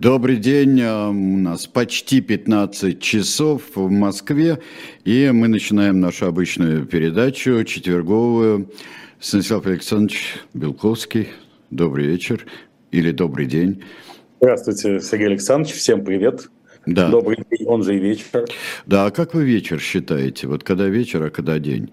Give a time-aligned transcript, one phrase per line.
[0.00, 0.80] Добрый день.
[0.80, 4.58] У нас почти 15 часов в Москве,
[5.04, 8.70] и мы начинаем нашу обычную передачу, четверговую.
[9.18, 11.28] Станислав Александрович Белковский,
[11.68, 12.46] добрый вечер
[12.90, 13.84] или добрый день.
[14.40, 16.48] Здравствуйте, Сергей Александрович, всем привет.
[16.86, 17.10] Да.
[17.10, 18.46] Добрый день, он же и вечер.
[18.86, 20.46] Да, а как вы вечер считаете?
[20.46, 21.92] Вот когда вечер, а когда день?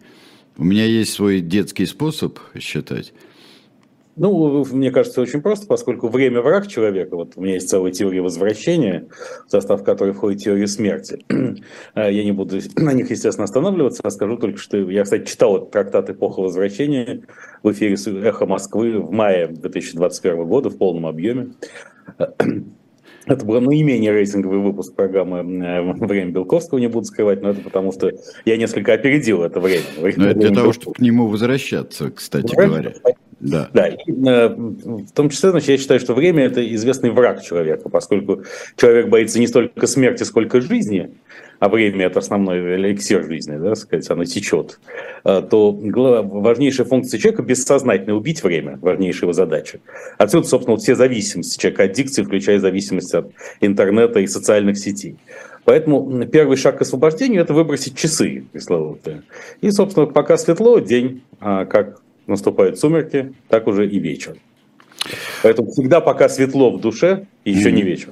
[0.56, 3.12] У меня есть свой детский способ считать.
[4.18, 7.16] Ну, мне кажется, очень просто, поскольку время враг человека.
[7.16, 9.08] Вот у меня есть целая теория возвращения,
[9.48, 11.24] в состав которой входит теория смерти.
[11.94, 15.58] А я не буду на них, естественно, останавливаться, а скажу только, что я, кстати, читал
[15.58, 17.24] этот трактат «Эпоха возвращения»
[17.64, 17.96] в эфире
[18.28, 21.54] «Эхо Москвы» в мае 2021 года в полном объеме.
[23.28, 27.92] Это был наименее рейтинговый выпуск программы э, «Время Белковского», не буду скрывать, но это потому,
[27.92, 28.10] что
[28.46, 29.84] я несколько опередил это время.
[30.00, 32.94] Но это для того, чтобы к нему возвращаться, кстати говоря.
[33.40, 33.70] Да.
[33.74, 33.88] да.
[33.88, 38.44] И, э, в том числе, значит, я считаю, что время– это известный враг человека, поскольку
[38.76, 41.12] человек боится не столько смерти, сколько жизни,
[41.60, 44.80] а время– это основной эликсир жизни, да, сказать, оно течет,
[45.24, 49.80] э, то важнейшая функция человека– бессознательно убить время, важнейшая его задача.
[50.18, 55.16] Отсюда, собственно, все зависимости человека, аддикции, включая зависимость от интернета и социальных сетей.
[55.64, 59.24] Поэтому первый шаг к освобождению– это выбросить часы пресловутые.
[59.62, 64.36] И, собственно, пока светло, день, а как наступают сумерки, так уже и вечер.
[65.44, 67.72] Поэтому всегда пока светло в душе, еще mm.
[67.72, 68.10] не вечер.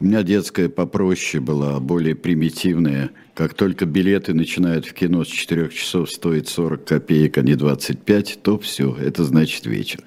[0.00, 3.10] У меня детская попроще была, более примитивная.
[3.34, 8.38] Как только билеты начинают в кино с 4 часов стоить 40 копеек, а не 25,
[8.42, 10.00] то все, это значит вечер.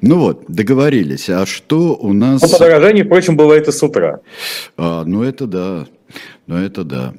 [0.00, 1.28] Ну вот, договорились.
[1.28, 2.40] А что у нас...
[2.40, 4.20] Ну, подорожание, впрочем, бывает и с утра.
[4.76, 5.86] А, ну это да,
[6.46, 7.14] ну это да.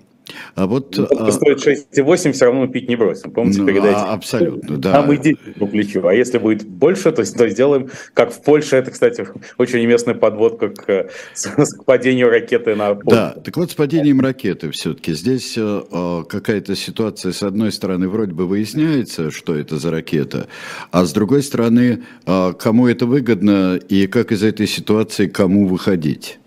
[0.56, 1.32] А вот, ну, а...
[1.32, 3.32] стоит 6,8, все равно пить не бросим.
[3.32, 3.98] Помните, ну, передайте?
[3.98, 4.94] А, абсолютно, да.
[4.94, 6.06] Нам идите по плечу.
[6.08, 10.70] А если будет больше, то, то сделаем, как в Польше, это, кстати, очень уместная подводка
[10.70, 13.10] к, к падению ракеты на Польшу.
[13.10, 15.14] Да, так вот с падением ракеты все-таки.
[15.14, 20.48] Здесь э, какая-то ситуация, с одной стороны, вроде бы выясняется, что это за ракета,
[20.92, 26.40] а с другой стороны, э, кому это выгодно и как из этой ситуации кому выходить?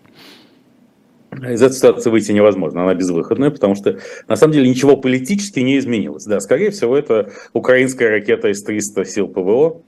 [1.43, 3.99] Из этой ситуации выйти невозможно, она безвыходная, потому что
[4.29, 6.25] на самом деле ничего политически не изменилось.
[6.25, 9.83] Да, скорее всего, это украинская ракета С-300 сил ПВО,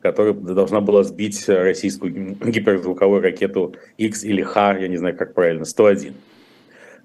[0.00, 5.64] которая должна была сбить российскую гиперзвуковую ракету X или Х, я не знаю, как правильно,
[5.64, 6.14] 101.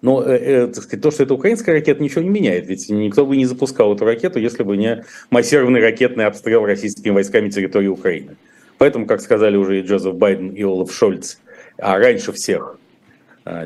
[0.01, 2.67] Но э, э, сказать, то, что это украинская ракета, ничего не меняет.
[2.67, 7.49] Ведь никто бы не запускал эту ракету, если бы не массированный ракетный обстрел российскими войсками
[7.49, 8.35] территории Украины.
[8.77, 11.37] Поэтому, как сказали уже и Джозеф Байден, и Олаф Шольц,
[11.79, 12.77] а раньше всех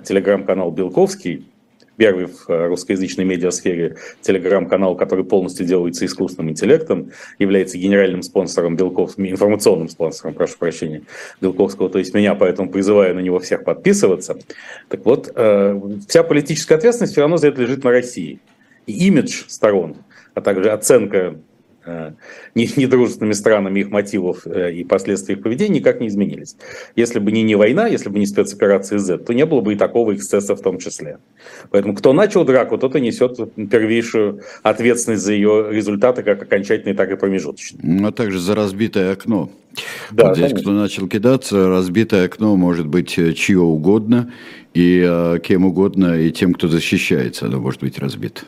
[0.03, 1.46] телеграм-канал Белковский,
[2.02, 9.30] первый в э, русскоязычной медиасфере телеграм-канал, который полностью делается искусственным интеллектом, является генеральным спонсором Белковского,
[9.30, 11.03] информационным спонсором, прошу прощения,
[11.41, 14.40] Белковского, то есть меня, поэтому призываю на него всех подписываться.
[14.90, 18.40] Так вот, э, вся политическая ответственность все равно за это лежит на России.
[18.88, 19.97] И имидж сторон,
[20.34, 21.36] а также оценка
[22.56, 26.56] недружественными странами их мотивов э, и последствий их поведения никак не изменились.
[26.96, 29.75] Если бы не, не война, если бы не спецоперация Z, то не было бы и
[29.75, 31.18] такого эксцесса в том числе.
[31.72, 33.38] Поэтому кто начал драку, тот и несет
[33.70, 37.81] первейшую ответственность за ее результаты, как окончательные, так и промежуточные.
[37.84, 39.50] Ну, а также за разбитое окно.
[40.12, 40.72] Да, вот здесь, конечно.
[40.72, 44.31] кто начал кидаться, разбитое окно может быть э, чье угодно,
[44.74, 48.41] и э, кем угодно, и тем, кто защищается, оно может быть разбито.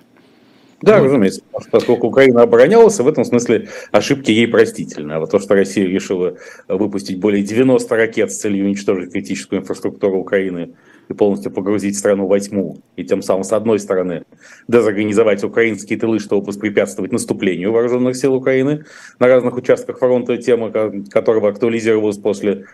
[0.83, 1.05] Да, вот.
[1.05, 5.13] разумеется, поскольку Украина оборонялась, в этом смысле ошибки ей простительны.
[5.13, 6.35] А вот то, что Россия решила
[6.67, 10.73] выпустить более 90 ракет с целью уничтожить критическую инфраструктуру Украины
[11.07, 14.25] и полностью погрузить страну во тьму, и тем самым, с одной стороны,
[14.67, 18.83] дезорганизовать украинские тылы, чтобы воспрепятствовать наступлению вооруженных сил Украины
[19.19, 20.69] на разных участках фронта, тема
[21.09, 22.65] которого актуализировалась после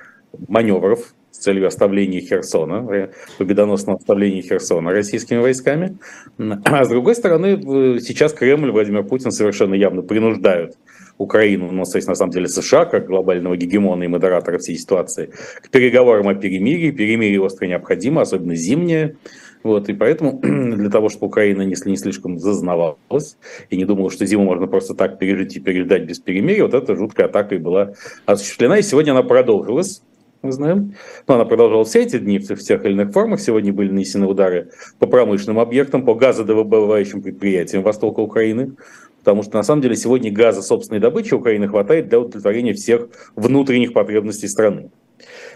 [0.48, 5.98] маневров с целью оставления Херсона, э, победоносного оставления Херсона российскими войсками.
[6.38, 10.76] А с другой стороны, сейчас Кремль, Владимир Путин совершенно явно принуждают
[11.20, 15.32] Украину, ну, то на самом деле США, как глобального гегемона и модератора всей ситуации,
[15.62, 16.92] к переговорам о перемирии.
[16.92, 19.18] Перемирие остро необходимо, особенно зимнее.
[19.62, 23.38] Вот, и поэтому для того, чтобы Украина не, не слишком зазнавалась
[23.70, 26.96] и не думала, что зиму можно просто так пережить и переждать без перемирия, вот эта
[26.96, 27.94] жуткая атака и была
[28.26, 28.80] осуществлена.
[28.80, 30.02] И сегодня она продолжилась
[30.42, 30.96] мы знаем.
[31.28, 33.40] Но она продолжала все эти дни в тех или иных формах.
[33.40, 38.74] Сегодня были нанесены удары по промышленным объектам, по газодобывающим предприятиям востока Украины.
[39.20, 43.92] Потому что на самом деле сегодня газа собственной добычи Украины хватает для удовлетворения всех внутренних
[43.94, 44.92] потребностей страны.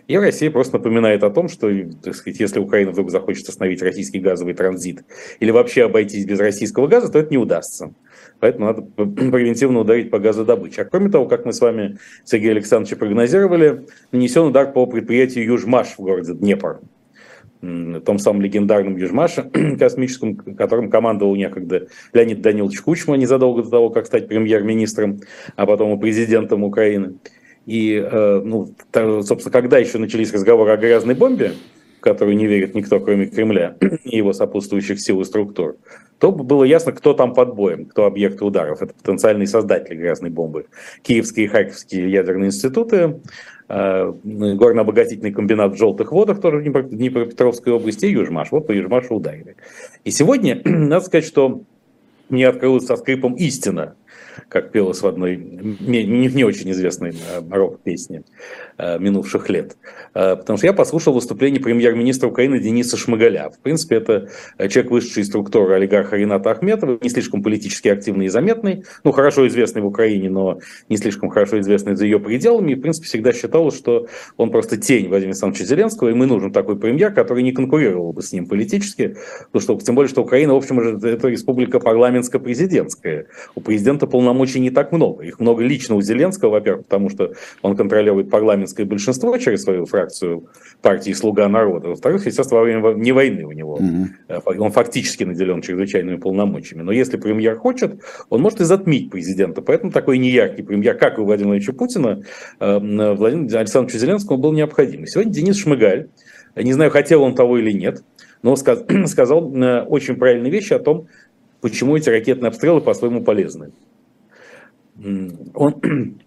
[0.07, 1.69] И Россия просто напоминает о том, что
[2.03, 5.05] так сказать, если Украина вдруг захочет остановить российский газовый транзит
[5.39, 7.93] или вообще обойтись без российского газа, то это не удастся.
[8.43, 10.81] Поэтому надо превентивно ударить по газодобыче.
[10.81, 15.93] А кроме того, как мы с вами, Сергей Александрович, прогнозировали, нанесен удар по предприятию Южмаш
[15.97, 16.81] в городе Днепр.
[17.61, 19.43] том самом легендарном Южмаше
[19.79, 25.21] космическом, которым командовал некогда Леонид Данилович Кучма незадолго до того, как стать премьер-министром,
[25.55, 27.19] а потом и президентом Украины.
[27.65, 31.53] И, э, ну, собственно, когда еще начались разговоры о грязной бомбе,
[32.03, 35.77] которую не верит никто, кроме Кремля и его сопутствующих сил и структур,
[36.19, 38.81] то было ясно, кто там под боем, кто объекты ударов.
[38.81, 40.65] Это потенциальные создатели грязной бомбы.
[41.01, 43.21] Киевские и Харьковские ядерные институты,
[43.69, 48.51] э, горно-обогатительный комбинат в Желтых водах, тоже в Днепропетровской области, и Южмаш.
[48.51, 49.55] Вот по Южмашу ударили.
[50.03, 51.61] И сегодня, надо сказать, что
[52.29, 53.95] мне открылась со скрипом истина
[54.49, 58.23] как пелось в одной не, не очень известной э, рок-песне
[58.77, 59.77] минувших лет.
[60.13, 63.49] Э, потому что я послушал выступление премьер-министра Украины Дениса Шмыгаля.
[63.49, 68.83] В принципе, это человек высшей структуры олигарха Рената Ахметова, не слишком политически активный и заметный,
[69.03, 70.59] ну, хорошо известный в Украине, но
[70.89, 72.71] не слишком хорошо известный за ее пределами.
[72.71, 76.77] И, в принципе, всегда считалось, что он просто тень Владимира Александровича Зеленского, мы нужен такой
[76.77, 79.15] премьер, который не конкурировал бы с ним политически,
[79.51, 83.25] потому что, тем более, что Украина, в общем, это республика парламентско-президентская.
[83.55, 85.23] У президента пол полномочий не так много.
[85.23, 88.29] Их много лично у Зеленского, во-первых, потому что он контролирует
[88.63, 90.47] парламентское большинство через свою фракцию
[90.81, 91.89] партии «Слуга народа».
[91.89, 93.75] Во-вторых, естественно, во время не войны у него.
[93.75, 94.63] Угу.
[94.63, 96.83] Он фактически наделен чрезвычайными полномочиями.
[96.83, 99.61] Но если премьер хочет, он может и затмить президента.
[99.61, 102.23] Поэтому такой неяркий премьер, как у Владимира Владимировича Путина,
[102.59, 105.03] э, Владимиру Александровичу Зеленскому был необходим.
[105.03, 106.07] И сегодня Денис Шмыгаль,
[106.55, 108.03] не знаю, хотел он того или нет,
[108.41, 108.55] но
[109.05, 111.07] сказал э, очень правильные вещи о том,
[111.61, 113.71] почему эти ракетные обстрелы по-своему полезны
[115.53, 116.19] он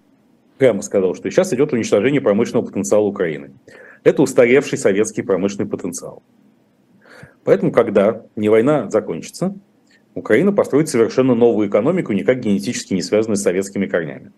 [0.59, 3.53] прямо сказал, что сейчас идет уничтожение промышленного потенциала Украины.
[4.05, 6.23] Это устаревший советский промышленный потенциал.
[7.45, 9.55] Поэтому, когда не война закончится,
[10.15, 14.33] Украина построит совершенно новую экономику, никак генетически не связанную с советскими корнями.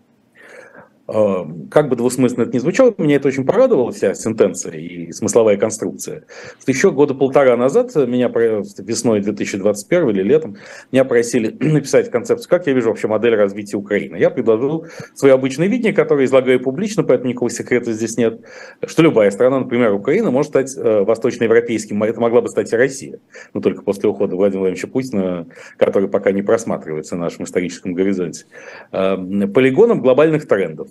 [1.10, 5.56] Эм, как бы двусмысленно это ни звучало, меня это очень порадовало, вся сентенция и смысловая
[5.56, 6.24] конструкция.
[6.60, 10.58] Что еще года полтора назад, меня весной 2021 или летом,
[10.92, 14.16] меня просили написать концепцию, как я вижу вообще модель развития Украины.
[14.16, 18.42] Я предложил свое обычное видение, которое излагаю публично, поэтому никакого секрета здесь нет,
[18.86, 23.18] что любая страна, например, Украина, может стать э, восточноевропейским, это могла бы стать и Россия,
[23.54, 25.46] но только после ухода Владимира Владимировича Путина,
[25.78, 28.44] который пока не просматривается в нашем историческом горизонте,
[28.92, 30.88] эм, полигоном глобальных трендов.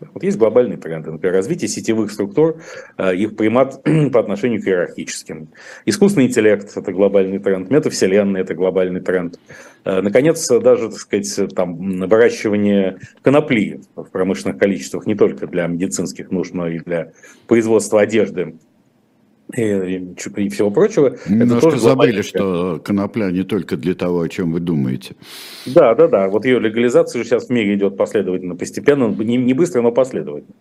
[0.00, 2.60] Вот есть глобальные тренды, например, развитие сетевых структур,
[2.98, 3.82] э, их примат
[4.12, 5.48] по отношению к иерархическим.
[5.86, 9.38] Искусственный интеллект– это глобальный тренд, метавселенная– это глобальный тренд.
[9.84, 16.30] Э, наконец, даже, так сказать, там, выращивание конопли в промышленных количествах не только для медицинских
[16.30, 17.12] нужд, но и для
[17.46, 18.56] производства одежды
[19.54, 19.62] и,
[20.36, 21.16] и всего прочего.
[21.28, 25.14] Немножко это тоже забыли, что конопля не только для того, о чем вы думаете.
[25.66, 26.28] Да, да, да.
[26.28, 30.54] Вот ее легализация уже сейчас в мире идет последовательно, постепенно, не, не быстро, но последовательно.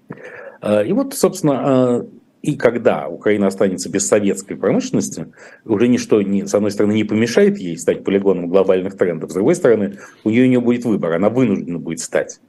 [0.61, 2.07] А, и вот, собственно, а,
[2.41, 5.27] и когда Украина останется без советской промышленности,
[5.65, 9.55] уже ничто, не, с одной стороны, не помешает ей стать полигоном глобальных трендов, с другой
[9.55, 12.39] стороны, у нее не будет выбора, она вынуждена будет стать.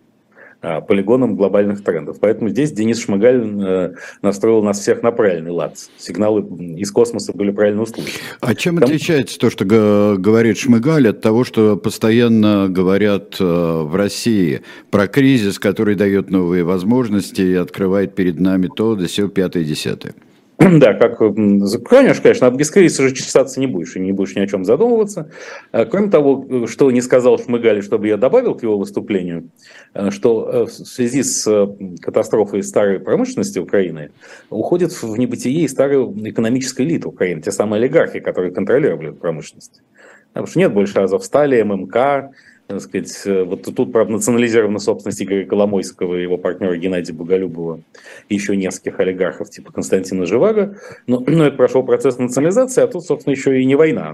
[0.63, 2.17] А, полигоном глобальных трендов.
[2.19, 5.77] Поэтому здесь Денис Шмыгаль э, настроил нас всех на правильный лад.
[5.99, 6.43] Сигналы
[6.79, 8.15] из космоса были правильно услышаны.
[8.41, 8.85] А чем Там...
[8.85, 15.59] отличается то, что говорит Шмыгаль, от того, что постоянно говорят э, в России про кризис,
[15.59, 20.15] который дает новые возможности и открывает перед нами то, до сего пятое, десятое?
[20.79, 21.19] Да, как
[21.67, 25.31] закроешь, конечно, без кризиса же чесаться не будешь, и не будешь ни о чем задумываться.
[25.73, 29.51] А, кроме того, что не сказал Шмыгали, чтобы я добавил к его выступлению,
[29.93, 31.67] а, что э, в связи с э,
[32.01, 34.11] катастрофой старой промышленности Украины
[34.49, 39.83] уходит в небытие и старая экономическая элита Украины, те самые олигархи, которые контролировали промышленность.
[40.33, 42.31] Потому что нет больше Азовстали, ММК,
[42.67, 47.81] так сказать, э, вот тут, правда, национализирована собственность Игоря Коломойского и его партнера Геннадия Боголюбова
[48.29, 53.35] еще нескольких олигархов типа Константина Живаго, но, но это прошел процесс национализации, а тут, собственно,
[53.35, 54.13] еще и не война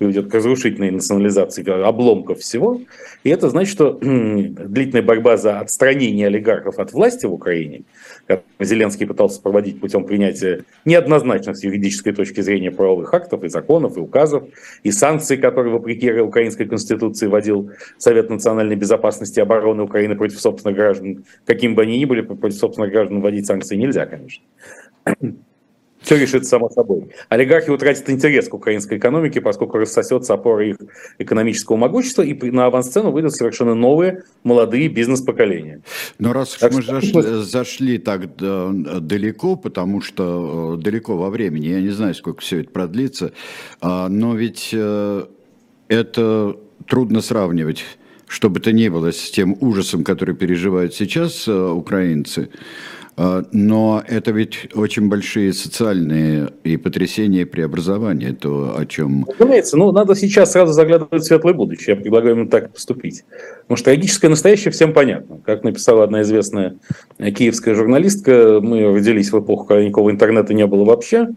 [0.00, 2.80] приведет к разрушительной национализации обломков всего.
[3.22, 7.82] И это значит, что длительная борьба за отстранение олигархов от власти в Украине,
[8.26, 13.98] как Зеленский пытался проводить путем принятия неоднозначных с юридической точки зрения правовых актов и законов,
[13.98, 14.44] и указов,
[14.82, 20.76] и санкций, которые, вопреки украинской конституции, вводил Совет национальной безопасности и обороны Украины против собственных
[20.76, 24.42] граждан, каким бы они ни были, против собственных граждан вводить санкции нельзя, конечно
[26.00, 27.10] все решится само собой.
[27.28, 30.76] Олигархи утратят интерес к украинской экономике, поскольку рассосется опора их
[31.18, 35.82] экономического могущества, и на авансцену выйдут совершенно новые молодые бизнес-поколения.
[36.18, 37.00] Но раз так мы что...
[37.00, 42.60] зашли, зашли так далеко, потому что э, далеко во времени, я не знаю, сколько все
[42.60, 43.32] это продлится,
[43.80, 45.24] а, но ведь э,
[45.88, 47.84] это трудно сравнивать
[48.30, 52.48] что бы то ни было с тем ужасом, который переживают сейчас э, украинцы,
[53.52, 59.26] но это ведь очень большие социальные и потрясения, и преобразования, то, о чем...
[59.38, 61.96] Разумеется, ну, надо сейчас сразу заглядывать в светлое будущее.
[61.96, 63.24] Я предлагаю именно так поступить.
[63.62, 65.38] Потому что трагическое настоящее всем понятно.
[65.44, 66.76] Как написала одна известная
[67.18, 71.28] киевская журналистка, мы родились в эпоху, когда никакого интернета не было вообще,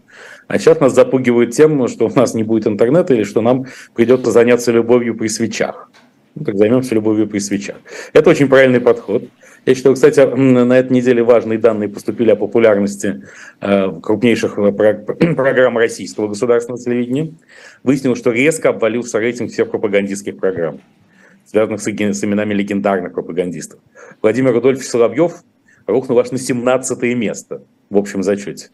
[0.48, 4.30] а сейчас нас запугивают тем, что у нас не будет интернета или что нам придется
[4.30, 5.90] заняться любовью при свечах.
[6.34, 7.76] Ну, так займемся любовью при свечах.
[8.12, 9.24] Это очень правильный подход.
[9.66, 13.24] Я считаю, кстати, на этой неделе важные данные поступили о популярности
[13.60, 14.72] э, крупнейших э,
[15.34, 17.32] программ российского государственного телевидения.
[17.82, 20.80] Выяснилось, что резко обвалился рейтинг всех пропагандистских программ,
[21.46, 23.80] связанных с, именами легендарных пропагандистов.
[24.20, 25.42] Владимир Рудольфович Соловьев
[25.86, 28.68] рухнул аж на 17 место в общем зачете.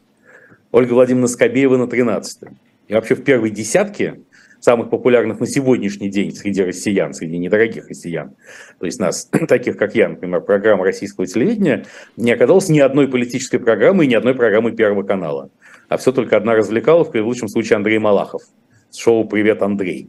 [0.72, 2.48] Ольга Владимировна Скобеева на 13
[2.88, 4.20] И вообще в первой десятке
[4.60, 8.34] самых популярных на сегодняшний день среди россиян, среди недорогих россиян,
[8.78, 11.86] то есть нас, таких как я, например, программа российского телевидения,
[12.16, 15.50] не оказалось ни одной политической программы и ни одной программы Первого канала.
[15.88, 18.42] А все только одна развлекаловка, и в лучшем случае Андрей Малахов
[18.90, 20.08] с шоу «Привет, Андрей».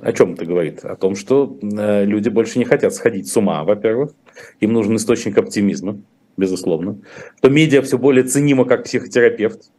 [0.00, 0.84] О чем это говорит?
[0.84, 4.12] О том, что э, люди больше не хотят сходить с ума, во-первых.
[4.60, 6.00] Им нужен источник оптимизма,
[6.36, 6.98] безусловно.
[7.38, 9.70] Что медиа все более ценимо как психотерапевт,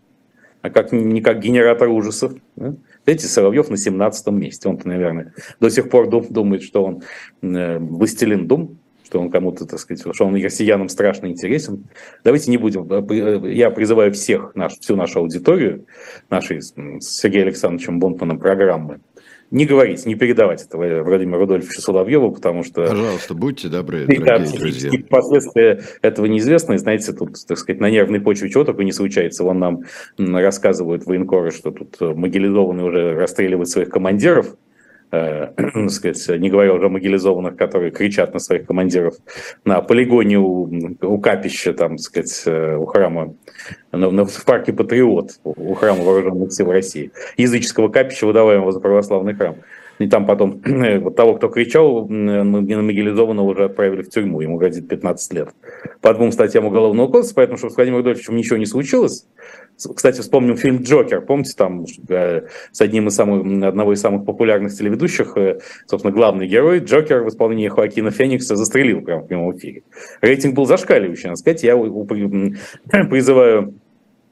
[0.66, 2.34] а как, не как генератор ужасов.
[2.56, 2.76] Да?
[3.06, 4.68] Видите, Соловьев на 17 месте.
[4.68, 7.04] Он, наверное, до сих пор дум, думает, что он
[7.44, 11.86] э, дум, что он кому-то, так сказать, что он россиянам страшно интересен.
[12.24, 12.92] Давайте не будем.
[12.92, 15.86] Э, я призываю всех, наш, всю нашу аудиторию,
[16.32, 19.02] нашей с Сергеем Александровичем Бонтманом программы,
[19.52, 22.88] не говорить, не передавать этого Владимиру Рудольфовичу Соловьеву, потому что...
[22.88, 24.92] Пожалуйста, будьте добры, дорогие да, друзья.
[25.10, 26.74] Последствия этого неизвестны.
[26.74, 29.44] И, знаете, тут, так сказать, на нервной почве чего только не случается.
[29.44, 29.84] Вон нам
[30.18, 34.56] рассказывают военкоры, что тут могилизованные уже расстреливают своих командиров.
[35.12, 35.50] Э,
[35.90, 39.16] сказать, не говоря уже о мобилизованных, которые кричат на своих командиров
[39.64, 40.70] на полигоне у,
[41.02, 43.36] у капища, там, сказать, э, у храма,
[43.92, 49.36] на, на, в парке Патриот, у храма Вооруженных сил России, языческого капища, выдаваемого за православный
[49.36, 49.56] храм.
[50.00, 50.62] И там потом
[51.02, 55.50] вот того, кто кричал, на мобилизованного уже отправили в тюрьму, ему грозит 15 лет.
[56.02, 59.28] По двум статьям Уголовного кодекса, поэтому, чтобы с Владимиром Рудольфовичем ничего не случилось,
[59.78, 61.22] кстати, вспомним фильм «Джокер».
[61.22, 66.48] Помните, там э, с одним из самых, одного из самых популярных телеведущих, э, собственно, главный
[66.48, 69.84] герой, Джокер в исполнении Хоакина Феникса застрелил прямо в прямом эфире.
[70.22, 71.64] Рейтинг был зашкаливающий, надо сказать.
[71.64, 71.76] Я
[73.10, 73.76] призываю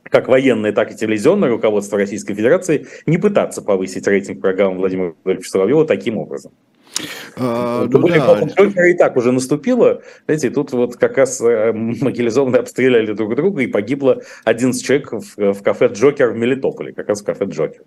[0.04, 5.50] как военное, так и телевизионное руководство Российской Федерации не пытаться повысить рейтинг программы Владимира Владимировича
[5.50, 6.52] Соловьева таким образом.
[7.36, 8.88] А, ну да.
[8.88, 10.02] и так уже наступило.
[10.26, 15.54] Знаете, тут вот как раз э, мобилизованные обстреляли друг друга, и погибло 11 человек в,
[15.54, 17.82] в кафе «Джокер» в Мелитополе, как раз в кафе «Джокер».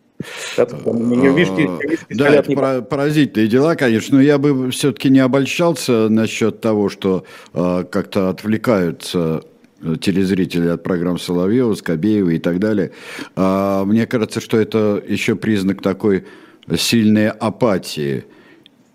[2.11, 2.83] Да, да это не...
[2.83, 9.43] поразительные дела, конечно, но я бы все-таки не обольщался насчет того, что э, как-то отвлекаются
[10.01, 12.93] телезрители от программ Соловьева, Скобеева и так далее.
[13.37, 16.25] А, мне кажется, что это еще признак такой
[16.77, 18.25] сильной апатии–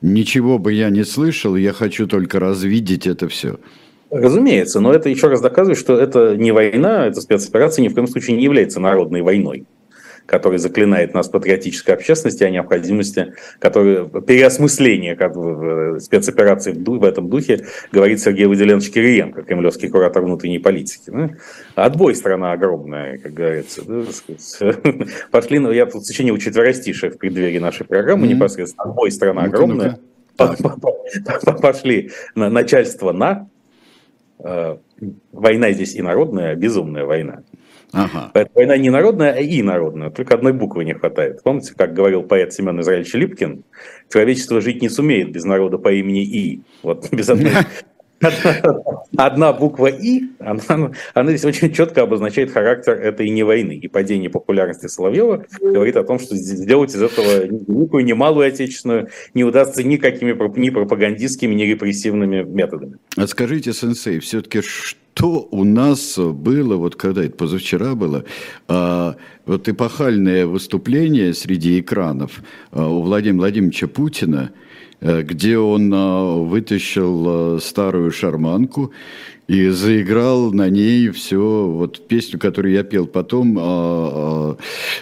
[0.01, 3.59] Ничего бы я не слышал, я хочу только развидеть это все.
[4.09, 8.07] Разумеется, но это еще раз доказывает, что это не война, это спецоперация ни в коем
[8.07, 9.65] случае не является народной войной
[10.25, 15.33] который заклинает нас патриотической общественности о необходимости который, переосмысления как,
[16.01, 21.03] спецоперации в этом духе, говорит Сергей Выделенович Кириенко, кремлевский куратор внутренней политики.
[21.07, 21.29] Да?
[21.75, 23.81] Отбой страна огромная, как говорится.
[23.85, 24.03] Да,
[25.31, 28.33] Пошли, ну, я тут сочинил четверостишие в преддверии нашей программы mm-hmm.
[28.33, 28.83] непосредственно.
[28.83, 29.99] Отбой страна огромная.
[31.61, 33.49] Пошли на начальство на.
[34.39, 34.77] Э,
[35.31, 37.43] война здесь и народная, безумная война.
[37.93, 38.31] Ага.
[38.33, 40.09] Поэтому война не народная, а и народная.
[40.09, 41.43] Только одной буквы не хватает.
[41.43, 43.63] Помните, как говорил поэт Семен Израильевич Липкин,
[44.11, 46.61] человечество жить не сумеет без народа по имени И.
[46.83, 47.51] Вот без одной
[49.17, 53.73] Одна буква «и», она, она здесь очень четко обозначает характер этой не войны.
[53.73, 59.43] И падение популярности Соловьева говорит о том, что сделать из этого великую, немалую отечественную не
[59.43, 62.97] удастся никакими ни пропагандистскими, ни репрессивными методами.
[63.17, 68.23] А скажите, сенсей, все-таки что у нас было, вот когда это позавчера было,
[68.67, 74.51] а, вот эпохальное выступление среди экранов а, у Владимира Владимировича Путина–
[75.01, 78.91] где он э, вытащил э, старую шарманку
[79.51, 84.57] и заиграл на ней все, вот песню, которую я пел потом, а, а,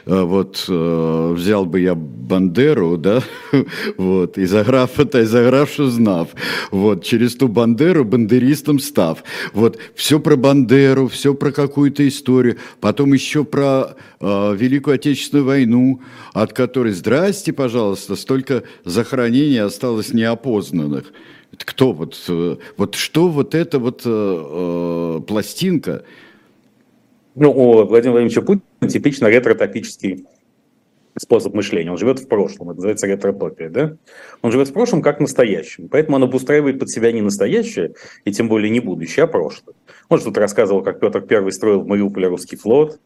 [0.08, 3.22] а, вот а, взял бы я Бандеру, да,
[3.98, 6.30] вот, и заграв это, и загравши знав,
[6.72, 13.14] вот, через ту Бандеру бандеристом став, вот, все про Бандеру, все про какую-то историю, потом
[13.14, 16.02] еще про а, Великую Отечественную войну,
[16.34, 21.14] от которой, здрасте, пожалуйста, столько захоронений осталось неопознанных,
[21.58, 21.94] Кто?
[21.94, 26.04] Вот, э, вот что вот эта вот э, э пластинка?
[27.36, 30.26] Ну, у Владимира Владимировича Путина типично ретро-топический
[31.18, 31.92] способ мышления.
[31.92, 33.98] Он живет в прошлом, это называется ретропопия, да?
[34.42, 37.94] Он живет в прошлом как настоящем, поэтому он обустраивает под себя не настоящее,
[38.26, 39.76] и тем более не будущее, а прошлое.
[40.08, 43.00] Он тут рассказывал, как Петр I строил в Мариуполе русский флот,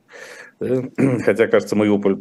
[1.26, 2.18] хотя, кажется, Мариуполь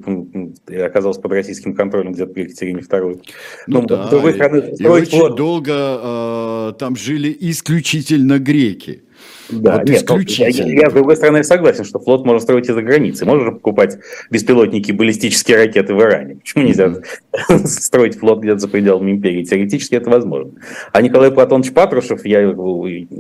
[0.84, 3.22] оказался под российским контролем где-то при Екатерине II.
[3.66, 5.36] Ну, ну да, другой стороны, и очень флот...
[5.36, 9.04] долго э, там жили исключительно греки.
[9.50, 10.68] Да, вот нет, исключительно.
[10.68, 13.25] Я, я, с другой стороны, согласен, что флот можно строить из-за границы.
[13.25, 13.99] Можно покупать
[14.30, 16.37] беспилотники, баллистические ракеты в Иране.
[16.37, 16.94] Почему нельзя
[17.64, 19.44] строить флот где-то за пределами империи?
[19.44, 20.52] Теоретически это возможно.
[20.92, 22.54] А Николай Платонович Патрушев, я,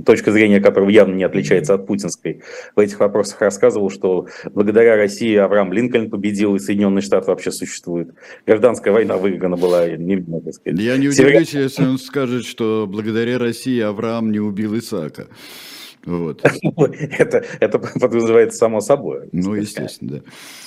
[0.04, 2.42] точка зрения которого явно не отличается от путинской,
[2.74, 8.14] в этих вопросах рассказывал, что благодаря России Авраам Линкольн победил, и Соединенные Штаты вообще существуют.
[8.46, 9.88] Гражданская война выиграна была.
[9.88, 10.80] Не, так сказать.
[10.80, 15.26] Я не удивлюсь, если он скажет, что благодаря России Авраам не убил Исаака.
[16.04, 16.40] Вот.
[17.18, 19.28] это, это подразумевается само собой.
[19.32, 20.20] Ну, естественно, да.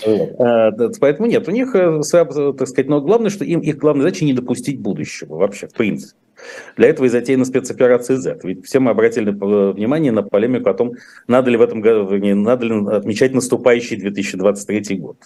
[0.05, 0.29] Вот.
[0.39, 4.25] А, поэтому нет, у них, э, так сказать, но главное, что им их главная задача
[4.25, 6.17] не допустить будущего вообще, в принципе.
[6.77, 8.39] Для этого и затеяна спецоперация Z.
[8.43, 10.93] Ведь все мы обратили внимание на полемику о том,
[11.27, 15.17] надо ли в этом году, надо ли отмечать наступающий 2023 год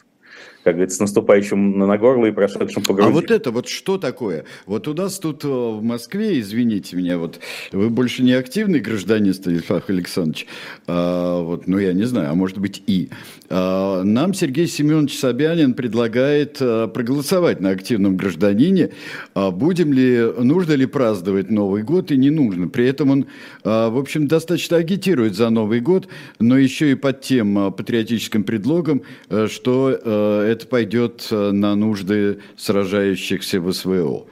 [0.63, 3.09] как говорится, наступающим на горло и прошедшим по груди.
[3.09, 4.45] А вот это вот что такое?
[4.65, 7.39] Вот у нас тут э, в Москве, извините меня, вот
[7.71, 10.47] вы больше не активный гражданин, Станислав Александрович,
[10.87, 13.09] а, вот, ну я не знаю, а может быть и.
[13.49, 18.91] А, нам Сергей Семенович Собянин предлагает а, проголосовать на активном гражданине,
[19.33, 22.67] а, будем ли, нужно ли праздновать Новый год и не нужно.
[22.67, 23.25] При этом он,
[23.63, 26.07] а, в общем, достаточно агитирует за Новый год,
[26.39, 31.75] но еще и под тем а, патриотическим предлогом, а, что а, это пойдет э, на
[31.75, 34.27] нужды сражающихся в СВО.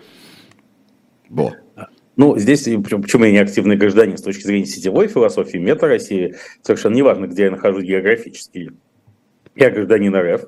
[1.30, 1.56] Бо.
[2.16, 6.96] Ну, здесь, почему я не активный гражданин с точки зрения сетевой философии, мета России, совершенно
[6.96, 8.72] неважно, где я нахожусь географически.
[9.56, 10.48] Я гражданин РФ,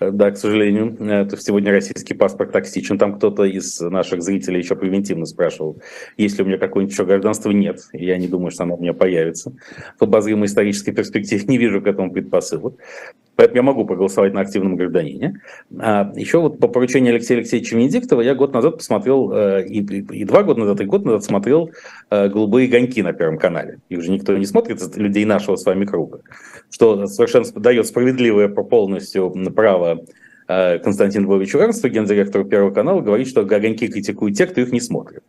[0.00, 0.96] Э, да, к сожалению.
[1.00, 2.98] Это сегодня российский паспорт токсичен.
[2.98, 5.80] Там кто-то из наших зрителей еще превентивно спрашивал,
[6.16, 7.50] есть ли у меня какое-нибудь еще гражданство.
[7.50, 9.52] Нет, я не думаю, что оно у меня появится.
[9.98, 12.74] В обозримой исторической перспективе не вижу к этому предпосылок.
[13.36, 15.40] Поэтому я могу проголосовать на активном гражданине.
[15.78, 20.24] А еще вот по поручению Алексея Алексеевича Венедиктова я год назад посмотрел, э, и, и
[20.24, 21.70] два года назад, и год назад смотрел
[22.10, 23.78] э, «Голубые огоньки» на Первом канале.
[23.88, 26.20] Их же никто не смотрит, людей нашего с вами круга.
[26.70, 30.04] Что совершенно дает справедливое полностью право
[30.46, 34.80] э, Константину Львовичу Эрнсту, гендиректору Первого канала, говорить, что огоньки критикуют те, кто их не
[34.80, 35.24] смотрит.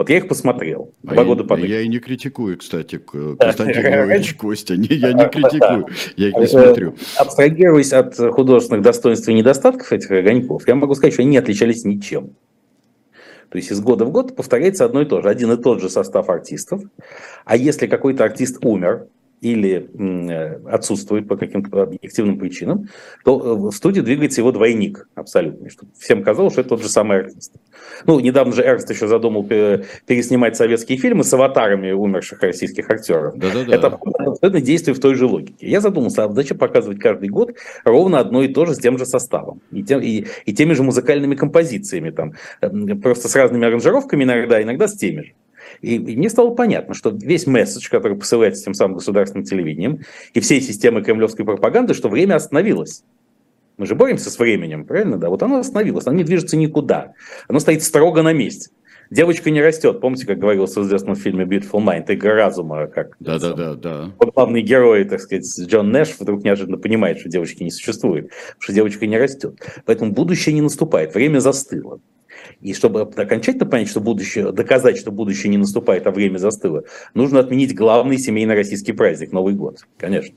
[0.00, 0.94] Вот я их посмотрел.
[1.06, 1.68] А два я, года подряд.
[1.68, 4.74] Я и не критикую, кстати, Константин Иванович Костя.
[4.74, 6.94] Не, я не критикую, я их не смотрю.
[7.18, 11.84] Абстрагируясь от художественных достоинств и недостатков этих огоньков, я могу сказать, что они не отличались
[11.84, 12.30] ничем.
[13.50, 15.28] То есть из года в год повторяется одно и то же.
[15.28, 16.80] Один и тот же состав артистов.
[17.44, 19.06] А если какой-то артист умер,
[19.40, 22.88] или э, отсутствует по каким-то объективным причинам,
[23.24, 25.70] то э, в студии двигается его двойник абсолютно.
[25.70, 27.54] Что всем казалось, что это тот же самый артист.
[28.06, 33.36] Ну, недавно же Эрнст еще задумал переснимать советские фильмы с аватарами умерших российских актеров.
[33.36, 33.74] Да-да-да.
[33.74, 35.66] Это абсолютно действие в той же логике.
[35.66, 39.06] Я задумался, а зачем показывать каждый год ровно одно и то же с тем же
[39.06, 42.32] составом и, тем, и, и теми же музыкальными композициями, там,
[43.00, 45.32] просто с разными аранжировками иногда, иногда с теми же.
[45.82, 50.00] И, и мне стало понятно, что весь месседж, который посылается тем самым государственным телевидением
[50.34, 53.02] и всей системой кремлевской пропаганды, что время остановилось.
[53.76, 55.16] Мы же боремся с временем, правильно?
[55.16, 57.14] Да, вот оно остановилось, оно не движется никуда.
[57.48, 58.70] Оно стоит строго на месте.
[59.10, 60.00] Девочка не растет.
[60.00, 64.12] Помните, как говорилось в известном фильме Beautiful Mind, игра разума, как да, да, да, да.
[64.18, 69.06] главный герой, так сказать, Джон Нэш вдруг неожиданно понимает, что девочки не существует, что девочка
[69.06, 69.56] не растет.
[69.84, 72.00] Поэтому будущее не наступает, время застыло.
[72.60, 76.84] И чтобы окончательно понять, что будущее, доказать, что будущее не наступает, а время застыло,
[77.14, 80.34] нужно отменить главный семейный российский праздник– Новый год, конечно.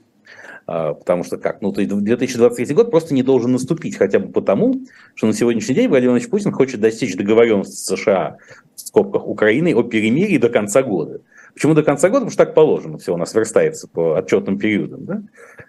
[0.65, 1.62] А, потому что как?
[1.62, 4.82] Ну, то есть 2023 год просто не должен наступить, хотя бы потому,
[5.15, 8.38] что на сегодняшний день Владимир Владимирович Путин хочет достичь договоренности с США,
[8.76, 11.21] в скобках Украины, о перемирии до конца года.
[11.54, 12.21] Почему до конца года?
[12.21, 15.06] Потому что так положено, все у нас верстается по отчетным периодам.
[15.06, 15.23] Да?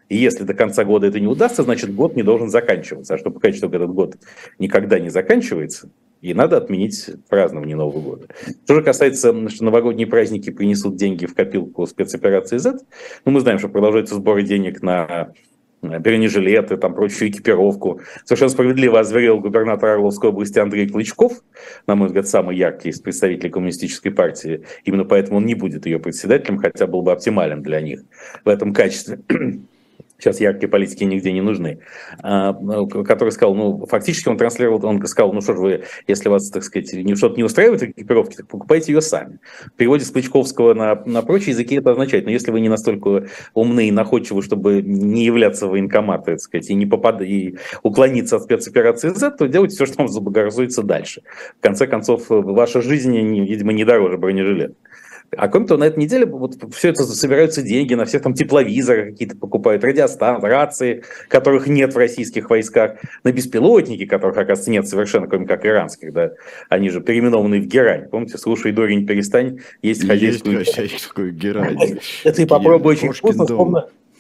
[0.09, 3.15] И если до конца года это не удастся, значит год не должен заканчиваться.
[3.15, 4.17] А чтобы показать, что этот год
[4.59, 5.91] никогда не заканчивается,
[6.25, 8.29] и надо отменить празднование Нового года.
[8.65, 12.79] Что же касается, что новогодние праздники принесут деньги в копилку спецоперации Z,
[13.27, 15.35] ну, мы знаем, что продолжаются сборы денег на
[15.83, 18.01] бронежилеты, там прочую экипировку.
[18.25, 21.43] Совершенно справедливо озверел губернатор Орловской области Андрей Клычков,
[21.87, 24.65] на мой взгляд, самый яркий из представителей коммунистической партии.
[24.87, 28.01] Именно поэтому он не будет ее председателем, хотя был бы оптимален для них
[28.47, 29.21] в этом качестве.
[30.25, 31.81] Сейчас яркие политики нигде не нужны,
[32.23, 32.55] а,
[33.05, 36.65] который сказал, ну, фактически он транслировал, он сказал, ну что же вы, если вас, так
[36.65, 39.39] сказать, что-то не устраивает в экипировке, так покупайте ее сами.
[39.67, 43.27] В переводе с Клычковского на, на прочие языки это означает, но если вы не настолько
[43.53, 48.45] умны и находчивы, чтобы не являться военкоматом, так сказать, и не попадать, и уклониться от
[48.45, 51.23] спецоперации Z, то делайте все, что вам заблагорассудится дальше.
[51.59, 54.75] В конце концов, ваша жизнь, видимо, не дороже бронежилета.
[55.37, 59.13] А кроме того, на этой неделе вот все это собираются деньги, на всех там тепловизоры
[59.13, 65.27] какие-то покупают, радиостанции, рации, которых нет в российских войсках, на беспилотники, которых, оказывается, нет совершенно,
[65.27, 66.33] кроме как иранских, да,
[66.69, 68.09] они же переименованы в Герань.
[68.09, 70.59] Помните, слушай, Дорень, перестань, есть хозяйскую...
[70.59, 71.99] Есть хозяйскую Герань.
[72.25, 73.47] Это и попробуй очень вкусно,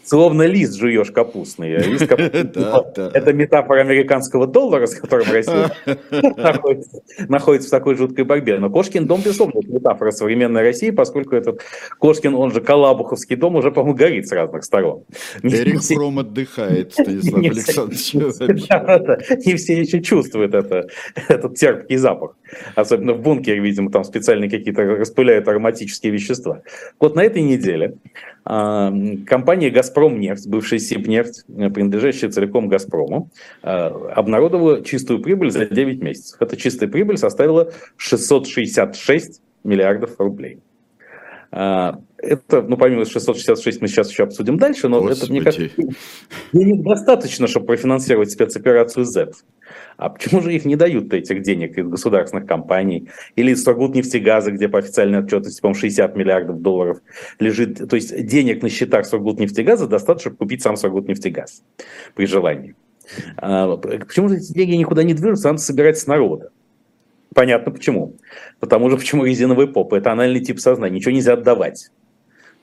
[0.04, 1.76] словно, лист жуешь капустный.
[1.86, 3.10] Лист капустный да.
[3.14, 5.72] Это метафора американского доллара, с которым Россия
[7.28, 8.58] находится, в такой жуткой борьбе.
[8.58, 11.62] Но Кошкин дом, безусловно, это метафора современной России, поскольку этот
[11.98, 15.04] Кошкин, он же Калабуховский дом, уже, по-моему, горит с разных сторон.
[15.42, 18.14] Эрик Фром отдыхает, Станислав Александрович.
[19.46, 20.88] Не все еще чувствуют это,
[21.28, 22.36] этот терпкий запах.
[22.74, 26.62] Особенно в бункере, видимо, там специальные какие-то распыляют ароматические вещества.
[27.00, 27.96] Вот на этой неделе
[28.44, 33.30] компания «Газпромнефть», бывшая «Сибнефть», принадлежащая целиком «Газпрому»,
[33.62, 36.40] а, обнародовала чистую прибыль за 9 месяцев.
[36.40, 40.58] Эта чистая прибыль составила 666 миллиардов рублей.
[41.56, 45.22] А, это, ну, помимо 666 мы сейчас еще обсудим дальше, но Господи.
[45.22, 45.70] это, мне кажется,
[46.52, 49.32] недостаточно, чтобы профинансировать спецоперацию Z.
[49.96, 53.08] А почему же их не дают этих денег из государственных компаний?
[53.36, 56.98] Или из Сургутнефтегаза, где по официальной отчетности, по-моему, 60 миллиардов долларов
[57.38, 57.88] лежит.
[57.88, 61.62] То есть денег на счетах Сургутнефтегаза достаточно, чтобы купить сам Сургутнефтегаз
[62.14, 62.74] при желании.
[63.36, 65.48] А, почему же эти деньги никуда не движутся?
[65.48, 66.50] Надо собирать с народа.
[67.34, 68.16] Понятно почему.
[68.60, 69.92] Потому что почему резиновый поп.
[69.92, 70.96] Это анальный тип сознания.
[70.96, 71.90] Ничего нельзя отдавать.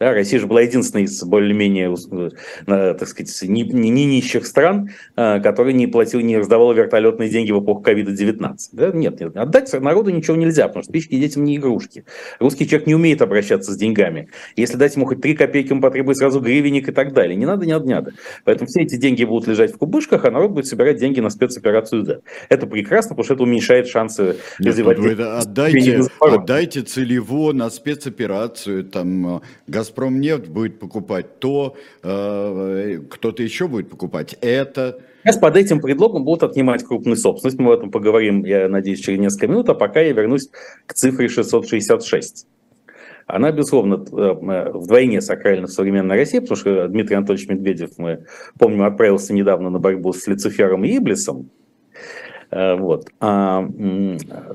[0.02, 1.96] Да, Россия же была единственной из более-менее,
[2.66, 7.52] э, так сказать, не, не, нищих стран, э, которая не платила, не раздавала вертолетные деньги
[7.52, 8.56] в эпоху ковида-19.
[8.72, 8.90] Да?
[8.96, 12.06] Нет, нет, отдать народу ничего нельзя, потому что спички детям не игрушки.
[12.40, 14.30] Русский человек не умеет обращаться с деньгами.
[14.56, 17.36] Если дать ему хоть три копейки, ему потребует сразу гривенник и так далее.
[17.36, 18.14] Не надо, не надо, не надо.
[18.44, 22.02] Поэтому все эти деньги будут лежать в кубышках, а народ будет собирать деньги на спецоперацию
[22.02, 22.18] «Да».
[22.50, 24.98] Это прекрасно, потому что это уменьшает шансы развивать...
[24.98, 33.67] Отдайте, отдайте целево на спецоперацию, там, э, газ Газпромнефть будет покупать то, э, кто-то еще
[33.67, 35.01] будет покупать это.
[35.23, 37.60] Сейчас под этим предлогом будут отнимать крупную собственность.
[37.60, 39.69] Мы об этом поговорим, я надеюсь, через несколько минут.
[39.69, 40.49] А пока я вернусь
[40.86, 42.47] к цифре 666.
[43.27, 48.25] Она, безусловно, э, вдвойне сакральна в современной России, потому что Дмитрий Анатольевич Медведев, мы
[48.58, 51.49] помним, отправился недавно на борьбу с Люцифером и Иблисом.
[52.52, 53.10] Э, вот.
[53.20, 53.68] А,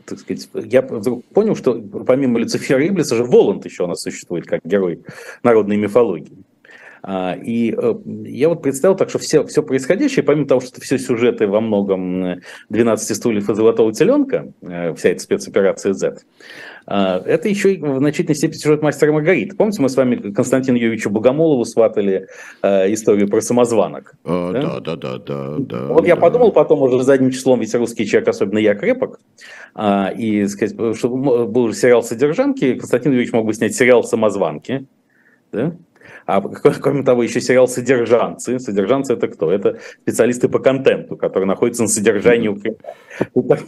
[0.04, 4.02] так сказать, я вдруг понял, что помимо Люцифера и Иблиса же Воланд еще у нас
[4.02, 5.02] существует как герой
[5.42, 6.44] народной мифологии.
[7.02, 10.98] А, и э, я вот представил так, что все, все происходящее, помимо того, что все
[10.98, 16.18] сюжеты во многом 12 стульев и золотого теленка, э, вся эта спецоперация Z,
[16.86, 19.56] это еще и в значительной степени сюжет мастера Маргарита.
[19.56, 22.28] Помните, мы с вами Константину Юрьевичу Богомолову сватали
[22.62, 24.14] э, историю про самозванок?
[24.24, 24.80] А, да?
[24.80, 25.86] да, да, да, да.
[25.86, 29.20] Вот да, я подумал потом уже задним числом, ведь русский человек, особенно я, крепок,
[29.74, 34.86] а, и сказать, что был сериал «Содержанки», Константин Юрьевич мог бы снять сериал «Самозванки»,
[35.52, 35.76] да?
[36.26, 38.58] А кроме того, еще сериал «Содержанцы».
[38.58, 39.50] «Содержанцы»— это кто?
[39.50, 42.78] Это специалисты по контенту, которые находятся на содержании Украины.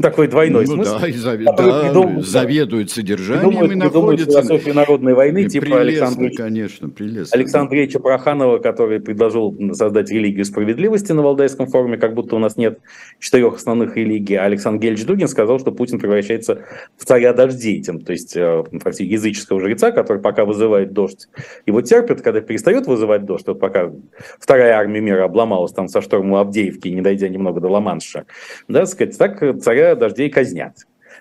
[0.01, 0.99] Такой двойной ну, смысл.
[0.99, 4.43] Да, и да, придумывают, заведуют содержанием придумывают, и находятся...
[4.43, 7.37] философии народной войны, и типа Александра, конечно, прелестно.
[7.37, 12.57] Александра Ильича Проханова, который предложил создать религию справедливости на Валдайском форуме, как будто у нас
[12.57, 12.81] нет
[13.19, 14.35] четырех основных религий.
[14.35, 16.65] А Александр Гельевич Дугин сказал, что Путин превращается
[16.97, 18.65] в царя дождей, то есть э,
[18.99, 21.29] языческого жреца, который пока вызывает дождь,
[21.67, 23.91] его терпит, когда перестает вызывать дождь, вот пока
[24.39, 28.27] вторая армия мира обломалась там со штормом Авдеевки, не дойдя немного до Ла-Манша,
[28.69, 30.75] да, сказать, так царя дождей казнят.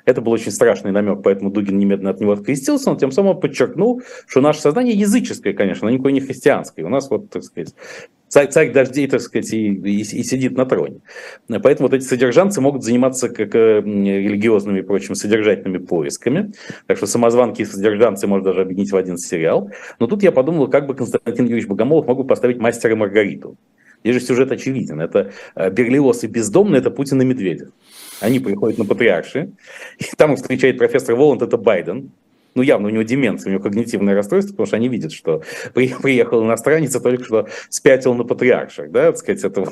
[0.03, 4.01] Это был очень страшный намек, поэтому Дугин немедленно от него открестился, он тем самым подчеркнул,
[4.25, 6.83] что наше сознание языческое, конечно, но никакое не христианское.
[6.83, 7.73] У нас вот, так сказать,
[8.27, 10.99] царь, царь дождей, так сказать, и, и, и сидит на троне.
[11.47, 16.51] Поэтому вот эти содержанцы могут заниматься как э, религиозными и прочими содержательными поисками.
[16.85, 19.71] Так что самозванки и содержанцы можно даже объединить в один сериал.
[19.99, 23.57] Но тут я подумал, как бы Константин Юрьевич Богомолов мог бы поставить мастера Маргариту.
[24.03, 25.01] Здесь же сюжет очевиден.
[25.01, 27.69] Это э, Берлиоз и бездомный, это Путин и Медведев.
[28.19, 29.51] Они приходят на патриарши,
[29.99, 32.11] и там встречает профессор Воланд, это Байден,
[32.57, 35.43] ну явно у него деменция, у него когнитивное расстройство, потому что они видят, что
[35.73, 39.65] приехал иностранец, а только что спятил на патриарших, да, так сказать, это,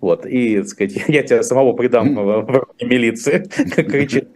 [0.00, 4.28] вот, и, так сказать, я тебя самого придам в милиции, как кричит,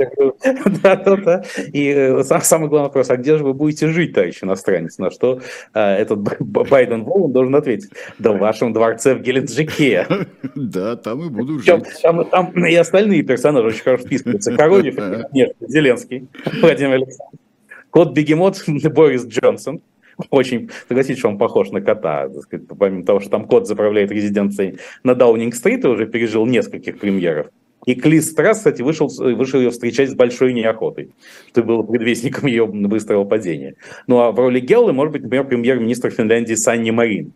[0.83, 4.39] да, да, да, и э, самый главный вопрос, а где же вы будете жить, товарищ
[4.43, 5.41] иностранец, на что
[5.75, 10.07] э, этот Байден Волан должен ответить, да в вашем дворце в Геленджике.
[10.55, 11.85] Да, там и буду жить.
[12.03, 14.57] Там, там и остальные персонажи очень хорошо вписываются.
[14.57, 14.97] Коровьев,
[15.33, 16.29] нет, Зеленский,
[16.61, 17.40] Владимир Александрович.
[17.91, 19.81] Кот Бегемот Борис Джонсон.
[20.31, 22.29] Очень, согласитесь, что он похож на кота.
[22.41, 27.47] Сказать, помимо того, что там кот заправляет резиденцией на Даунинг-стрит и уже пережил нескольких премьеров.
[27.87, 31.13] И Клис Страс, кстати, вышел, вышел ее встречать с большой неохотой,
[31.49, 33.77] что было предвестником ее быстрого падения.
[34.07, 37.33] Ну а в роли Геллы может быть, например, премьер-министр Финляндии Санни Марин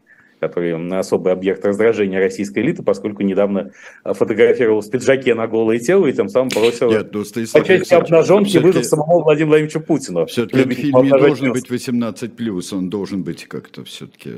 [0.49, 3.73] который особый объект раздражения российской элиты, поскольку недавно
[4.05, 8.59] фотографировал в пиджаке на голое тело и тем самым бросил Нет, ну, по части обнаженки
[8.59, 10.27] вызов самому Владимиру Владимировичу Путину.
[10.27, 14.31] Все-таки фильм не должен быть 18+, он должен быть как-то все-таки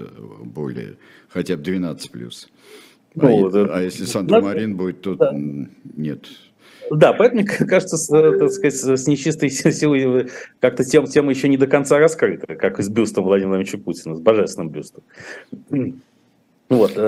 [0.43, 0.97] более,
[1.29, 2.31] хотя бы 12+.
[3.15, 3.69] Ну, а, да.
[3.73, 5.33] а если Санта-Марин будет, то да.
[5.97, 6.27] нет.
[6.91, 11.49] Да, поэтому, мне кажется, с, э, так сказать, с нечистой силой как-то тема, тема еще
[11.49, 15.03] не до конца раскрыта, как и с бюстом Владимира Владимировича Путина, с божественным бюстом.
[16.69, 16.99] Вот.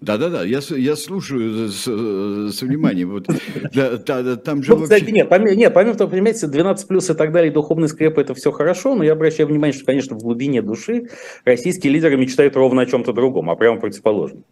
[0.00, 3.10] Да-да-да, я, я слушаю с, с вниманием.
[3.10, 3.26] Вот,
[3.74, 4.94] да, да, там же ну, вообще...
[4.94, 8.32] кстати, нет, помимо, нет, помимо того, понимаете, 12 плюс и так далее, духовный скреп, это
[8.34, 11.08] все хорошо, но я обращаю внимание, что, конечно, в глубине души
[11.44, 14.44] российские лидеры мечтают ровно о чем-то другом, а прямо противоположном.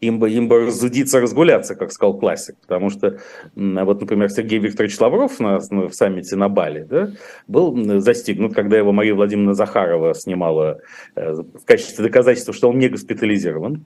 [0.00, 3.18] Им бы, им бы разудиться, разгуляться, как сказал классик, потому что,
[3.54, 7.10] вот, например, Сергей Викторович Лавров на, в саммите на Бали да,
[7.46, 10.80] был застигнут, когда его Мария Владимировна Захарова снимала
[11.16, 13.84] э, в качестве доказательства, что он не госпитализирован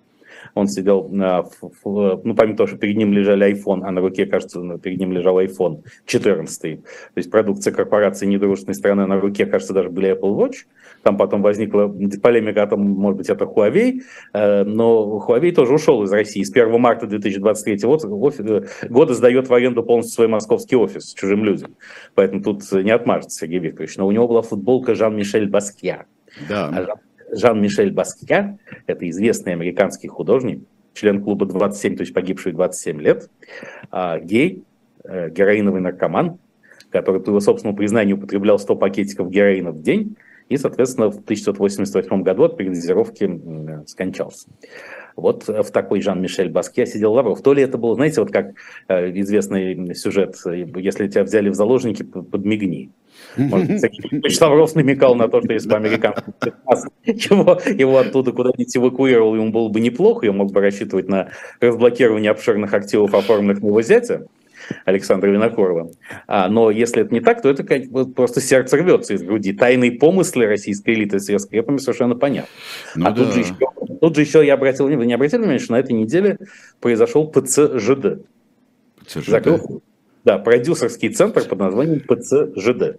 [0.54, 1.44] он сидел, на,
[1.84, 5.40] ну, помимо того, что перед ним лежали iPhone, а на руке, кажется, перед ним лежал
[5.40, 10.66] iPhone 14, то есть продукция корпорации недружественной страны, на руке, кажется, даже были Apple Watch,
[11.02, 14.00] там потом возникла полемика о том, может быть, это Huawei,
[14.32, 16.42] э, но Huawei тоже ушел из России.
[16.42, 21.76] С 1 марта 2023 э, года сдает в аренду полностью свой московский офис чужим людям.
[22.14, 23.96] Поэтому тут не отмажется Сергей Викторович.
[23.96, 26.06] Но у него была футболка Жан-Мишель Баскья.
[26.48, 26.68] Да.
[26.68, 30.62] А Жан-Мишель Баскья, это известный американский художник,
[30.94, 33.30] член клуба 27, то есть погибший 27 лет,
[33.90, 34.64] а, гей,
[35.04, 36.38] э, героиновый наркоман,
[36.90, 40.16] который, по его собственному признанию, употреблял 100 пакетиков героина в день,
[40.48, 44.48] и, соответственно, в 1988 году от передозировки скончался.
[45.14, 47.42] Вот в такой Жан-Мишель Баске сидел Лавров.
[47.42, 48.52] То ли это было, знаете, вот как
[48.86, 52.90] э, известный сюжет, если тебя взяли в заложники, подмигни.
[53.36, 53.82] Может,
[54.40, 56.24] Лавров намекал на то, что если бы американцы
[57.18, 61.30] чего его оттуда куда-нибудь эвакуировал, ему было бы неплохо, и он мог бы рассчитывать на
[61.60, 64.26] разблокирование обширных активов, оформленных на его зятя.
[64.84, 65.90] Александра Винокурова.
[66.26, 69.52] А, но если это не так, то это как, вот, просто сердце рвется из груди.
[69.52, 72.50] Тайные помыслы российской элиты с ее скрепами совершенно понятны.
[72.94, 73.24] Ну, а да.
[73.24, 73.54] тут, же еще,
[74.00, 76.38] тут же еще я обратил внимание, вы не обратили внимание, что на этой неделе
[76.80, 78.26] произошел ПЦЖД.
[79.00, 79.28] ПЦЖД?
[79.28, 79.82] Закрыл,
[80.24, 82.98] да, продюсерский центр под названием ПЦЖД.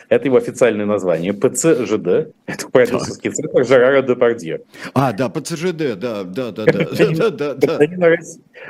[0.11, 1.31] Это его официальное название.
[1.31, 2.33] ПЦЖД.
[2.45, 4.59] Это продюсерский центр Жерара Депардье.
[4.93, 7.17] А, да, ПЦЖД, да, да, да, да.
[7.97, 8.17] да,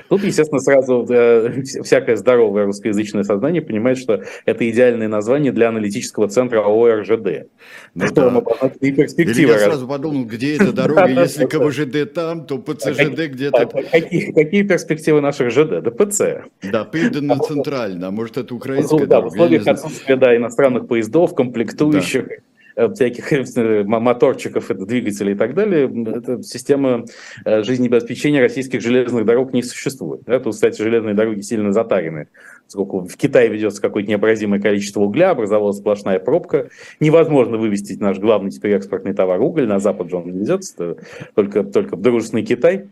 [0.07, 6.27] Тут, естественно, сразу э, всякое здоровое русскоязычное сознание понимает, что это идеальное название для аналитического
[6.27, 7.49] центра ООО РЖД.
[7.95, 8.43] Ну, да.
[8.79, 9.53] и перспектива.
[9.53, 13.65] я сразу подумал, где эта дорога, если КВЖД там, то ПЦЖД где-то...
[13.65, 15.81] Какие перспективы наших ЖД?
[15.81, 16.21] Да ПЦ.
[16.61, 22.35] Да, Пивденно-Центрально, а может это украинская Да, в условиях отсутствия иностранных поездов, комплектующих, да.
[22.75, 27.05] Э, всяких э, моторчиков, двигателей и так далее, эта система
[27.43, 30.21] э, жизнеобеспечения российских железных дорог не существует.
[30.25, 30.39] Да?
[30.39, 32.27] Тут, кстати, железные дороги сильно затарены.
[32.65, 36.69] Поскольку в Китае ведется какое-то необразимое количество угля, образовалась сплошная пробка.
[36.99, 39.67] Невозможно вывести наш главный теперь экспортный товар уголь.
[39.67, 40.95] На Запад же он не везется,
[41.35, 42.87] только, только в дружественный Китай.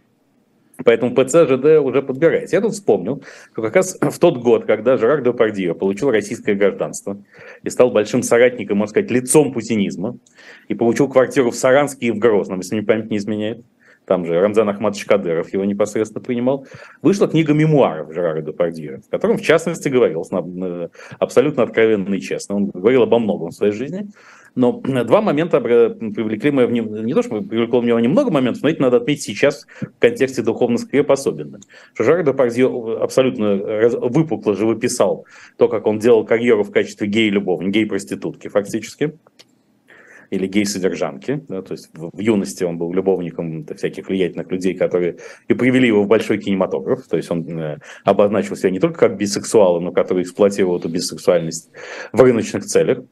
[0.85, 2.55] Поэтому ПЦ-ЖД уже подбирается.
[2.55, 7.21] Я тут вспомнил, что как раз в тот год, когда Жерар Депардье получил российское гражданство
[7.63, 10.17] и стал большим соратником, можно сказать, лицом путинизма,
[10.67, 13.63] и получил квартиру в Саранске и в Грозном, если мне память не изменяет,
[14.09, 16.65] там же Рамзан Ахматович Кадыров его непосредственно принимал,
[17.03, 22.55] вышла книга мемуаров Жерара Депардье, в котором, в частности, говорилось э, абсолютно откровенно и честно.
[22.55, 24.07] Он говорил обо многом в своей жизни,
[24.55, 24.71] но
[25.05, 28.97] два момента привлекли мое внимание, не то, что привлекло мне немного моментов, но это надо
[28.97, 31.59] отметить сейчас в контексте духовных скреп особенно.
[31.93, 32.65] Что Жак Депардье
[32.99, 33.57] абсолютно
[34.09, 39.13] выпукло живописал то, как он делал карьеру в качестве гей-любовника, гей-проститутки фактически.
[40.29, 41.43] Или гей-содержанки.
[41.47, 45.87] Да, то есть в, в юности он был любовником всяких влиятельных людей, которые и привели
[45.87, 47.07] его в большой кинематограф.
[47.07, 51.69] То есть он э, обозначил себя не только как бисексуал, но который эксплуатировал эту бисексуальность
[52.13, 53.03] в рыночных целях.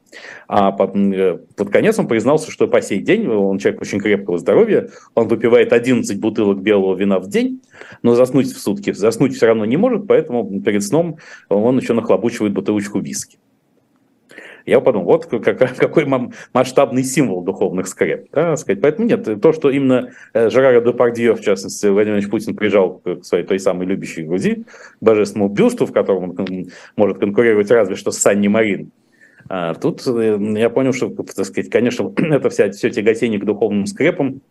[0.47, 4.37] А под, э, под конец он признался, что по сей день, он человек очень крепкого
[4.37, 7.61] здоровья, он выпивает 11 бутылок белого вина в день,
[8.03, 11.17] но заснуть в сутки, заснуть все равно не может, поэтому перед сном
[11.49, 13.39] он еще нахлобучивает бутылочку виски.
[14.67, 16.05] Я подумал, вот какой
[16.53, 18.27] масштабный символ духовных скреп.
[18.33, 18.81] Да, сказать.
[18.81, 23.23] Поэтому нет, то, что именно э, Жерара Депардье, в частности, Владимир Ильич Путин прижал к
[23.23, 24.65] своей той самой любящей груди,
[24.99, 28.91] божественному бюсту, в котором он может конкурировать разве что с Санни Марин,
[29.49, 33.85] а тут э, я понял, что, так сказать, конечно, это вся, все тяготение к духовным
[33.85, 34.41] скрепам,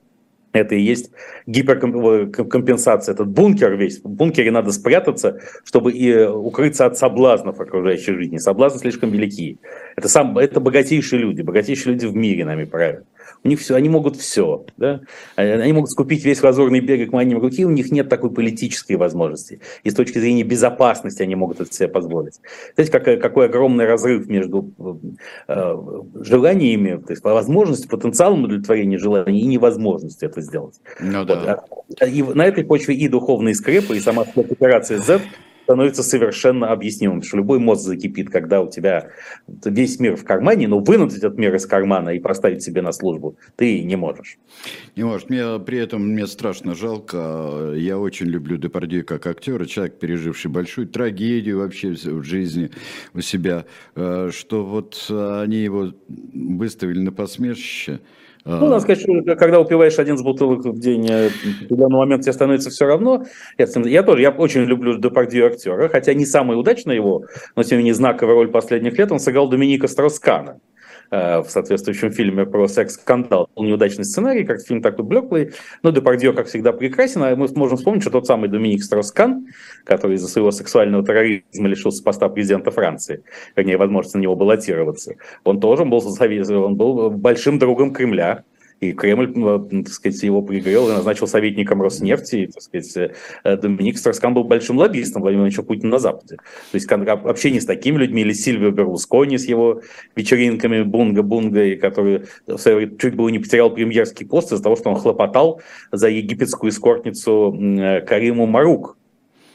[0.52, 1.10] это и есть
[1.46, 4.00] гиперкомпенсация, этот бункер весь.
[4.02, 8.38] В бункере надо спрятаться, чтобы и укрыться от соблазнов окружающей жизни.
[8.38, 9.58] Соблазны слишком велики.
[9.96, 13.04] Это, сам, это богатейшие люди, богатейшие люди в мире нами правят.
[13.44, 14.64] У них все, они могут все.
[14.76, 15.00] Да?
[15.36, 19.60] Они могут скупить весь лазурный берег манием руки, у них нет такой политической возможности.
[19.84, 22.40] И с точки зрения безопасности они могут это себе позволить.
[22.74, 24.70] Знаете, какой, какой огромный разрыв между
[25.48, 25.76] э,
[26.20, 30.80] желаниями, то есть возможностью, потенциалом удовлетворения желаний и невозможностью это сделать.
[31.00, 31.28] Ну, вот.
[31.28, 31.64] да.
[32.00, 35.20] А, и на этой почве и духовные скрепы, и сама операция Z
[35.66, 39.08] становится совершенно объяснимым, что любой мозг закипит, когда у тебя
[39.64, 43.36] весь мир в кармане, но вынуть этот мир из кармана и поставить себе на службу
[43.56, 44.38] ты не можешь.
[44.94, 45.28] Не можешь.
[45.28, 47.72] Мне при этом мне страшно жалко.
[47.74, 52.70] Я очень люблю Депардье как актера, человек, переживший большую трагедию вообще в жизни
[53.12, 53.64] у себя,
[53.96, 57.98] э, что вот они его выставили на посмешище.
[58.46, 62.22] Ну, надо сказать, что когда упиваешь один с бутылок в день, э, в определенный момент
[62.22, 63.24] тебе становится все равно.
[63.58, 67.24] Я, я тоже, я очень люблю Депардью актера, хотя не самый удачный его,
[67.56, 70.60] но тем не менее знаковая роль последних лет, он сыграл Доминика Строскана.
[71.10, 73.48] Э, в соответствующем фильме про секс-скандал.
[73.54, 77.22] Был неудачный сценарий, как фильм такой блеклый, но Депардье, как всегда, прекрасен.
[77.22, 79.46] А мы можем вспомнить, что тот самый Доминик Строскан,
[79.84, 83.22] который из-за своего сексуального терроризма лишился поста президента Франции,
[83.54, 85.14] вернее, возможности на него баллотироваться,
[85.44, 86.02] он тоже был,
[86.64, 88.42] он был большим другом Кремля,
[88.80, 89.32] и Кремль,
[89.84, 92.36] так сказать, его пригрел и назначил советником Роснефти.
[92.36, 93.12] И, так сказать,
[93.44, 96.36] э, Доминик Страскан был большим лоббистом Владимира Владимировича Путина на Западе.
[96.36, 99.80] То есть общение с такими людьми, или Сильвио Берлускони с его
[100.14, 102.24] вечеринками бунга-бунга, который
[102.98, 108.00] чуть было не потерял премьерский пост из-за того, что он хлопотал за египетскую эскортницу э,
[108.02, 108.96] Кариму Марук,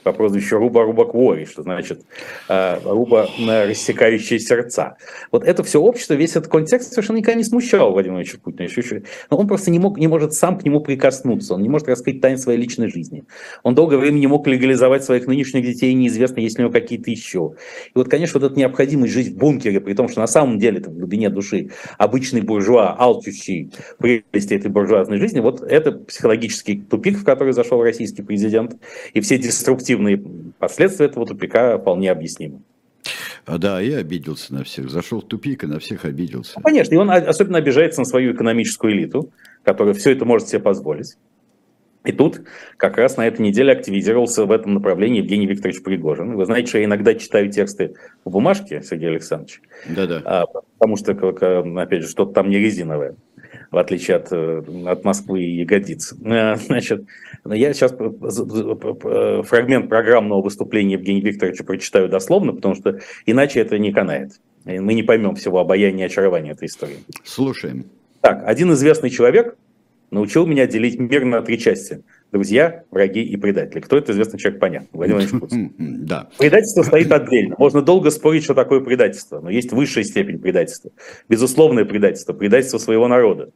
[0.03, 2.01] по прозвищу Руба Руба Квори, что значит
[2.49, 4.97] э, Руба рассекающие сердца.
[5.31, 9.03] Вот это все общество, весь этот контекст совершенно никогда не смущал Владимира Владимировича Путина.
[9.29, 12.21] Но он просто не, мог, не может сам к нему прикоснуться, он не может раскрыть
[12.21, 13.23] тайн своей личной жизни.
[13.63, 17.11] Он долгое время не мог легализовать своих нынешних детей, неизвестно, есть ли у него какие-то
[17.11, 17.53] еще.
[17.87, 20.79] И вот, конечно, вот эта необходимость жить в бункере, при том, что на самом деле
[20.79, 27.23] в глубине души обычный буржуа, алчущий прелести этой буржуазной жизни, вот это психологический тупик, в
[27.23, 28.77] который зашел российский президент,
[29.13, 32.61] и все деструктивные негативные последствия этого тупика вполне объяснимы.
[33.45, 34.89] А, да, я обиделся на всех.
[34.89, 36.53] Зашел в тупик и на всех обиделся.
[36.57, 39.31] Ну, конечно, и он особенно обижается на свою экономическую элиту,
[39.63, 41.17] которая все это может себе позволить.
[42.03, 42.41] И тут
[42.77, 46.35] как раз на этой неделе активизировался в этом направлении Евгений Викторович Пригожин.
[46.35, 47.93] Вы знаете, что я иногда читаю тексты
[48.25, 49.61] в бумажке, Сергей Александрович.
[49.87, 50.21] Да-да.
[50.25, 53.15] А, потому что, опять же, что-то там не резиновое
[53.71, 56.13] в отличие от, э, от Москвы и ягодиц.
[56.23, 57.05] Э, значит,
[57.45, 57.91] я сейчас
[59.47, 64.33] фрагмент программного выступления Евгения Викторовича прочитаю дословно, потому что иначе это не канает.
[64.65, 66.97] Мы не поймем всего обаяния и очарования этой истории.
[67.23, 67.85] Слушаем.
[68.19, 69.55] Так, один известный человек
[70.11, 72.03] научил меня делить мир на три части.
[72.31, 73.79] Друзья, враги и предатели.
[73.79, 74.87] Кто это известный человек, понятно.
[74.93, 75.73] Владимир Путин.
[75.77, 76.29] Да.
[76.37, 77.55] Предательство стоит отдельно.
[77.57, 80.91] Можно долго спорить, что такое предательство, но есть высшая степень предательства.
[81.27, 83.51] Безусловное предательство, предательство своего народа.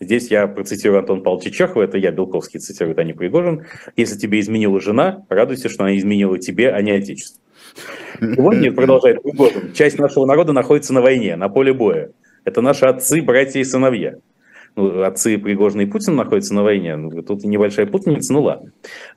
[0.00, 3.66] Здесь я процитирую Антона Павловича Чехова, это я, Белковский, цитирую, а не Пригожин.
[3.96, 7.40] Если тебе изменила жена, радуйся, что она изменила тебе, а не отечество.
[8.18, 12.12] Сегодня, продолжает Пригожин, часть нашего народа находится на войне, на поле боя.
[12.44, 14.14] Это наши отцы, братья и сыновья.
[14.74, 16.96] Ну, отцы Пригожина и Путин находятся на войне.
[16.96, 18.72] Ну, тут небольшая путаница, ну ладно.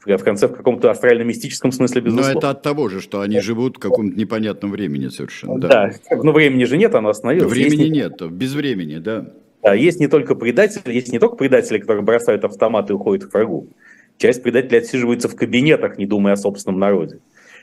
[0.06, 2.34] В конце, в каком-то астрально-мистическом смысле, безусловно.
[2.34, 5.60] Но это от того же, что они живут в каком-то непонятном времени совершенно.
[5.60, 6.16] Да, да.
[6.24, 7.52] но времени же нет, оно остановилось.
[7.52, 7.92] Времени есть...
[7.94, 9.32] нет, без времени, да.
[9.64, 13.34] Да, есть не только предатели, есть не только предатели, которые бросают автоматы и уходят к
[13.34, 13.70] врагу.
[14.18, 17.20] Часть предателей отсиживается в кабинетах, не думая о собственном народе.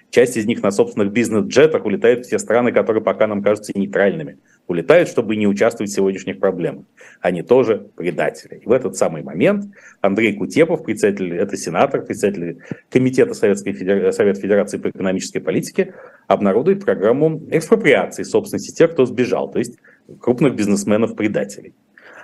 [0.08, 4.38] Часть из них на собственных бизнес-джетах улетает в те страны, которые пока нам кажутся нейтральными.
[4.66, 6.84] Улетают, чтобы не участвовать в сегодняшних проблемах.
[7.20, 8.56] Они тоже предатели.
[8.56, 9.66] И в этот самый момент
[10.00, 12.58] Андрей Кутепов, председатель, это сенатор, председатель
[12.88, 14.12] Комитета Советской Федер...
[14.12, 15.94] Совета Федерации по экономической политике,
[16.26, 19.76] обнародует программу экспроприации собственности тех, кто сбежал, то есть
[20.20, 21.74] крупных бизнесменов-предателей.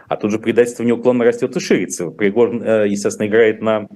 [0.09, 2.11] А тут же предательство неуклонно растет и ширится.
[2.11, 3.89] Пригожин, э, естественно, играет на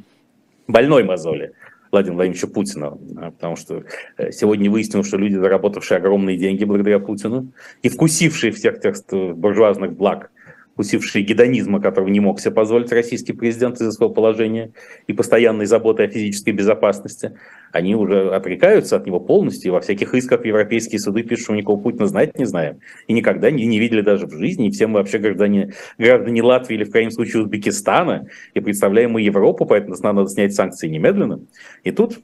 [0.67, 1.53] больной мозоли.
[1.91, 3.83] Владимира Владимировича Путина, а, потому что
[4.17, 7.49] э, сегодня выяснилось, что люди, заработавшие огромные деньги благодаря Путину
[7.83, 10.31] и вкусившие всех тех буржуазных благ,
[10.75, 14.73] вкусившие гедонизма, которого не мог себе позволить российский президент из-за своего положения
[15.07, 17.37] и постоянной заботы о физической безопасности,
[17.73, 21.77] они уже отрекаются от него полностью, и во всяких исках европейские суды пишут, что никого
[21.77, 25.01] Путина знать не знаем, и никогда не, не видели даже в жизни, и все мы
[25.01, 30.29] вообще граждане, граждане Латвии или в крайнем случае Узбекистана, и представляем мы Европу, поэтому надо
[30.29, 31.41] снять санкции немедленно.
[31.85, 32.21] И тут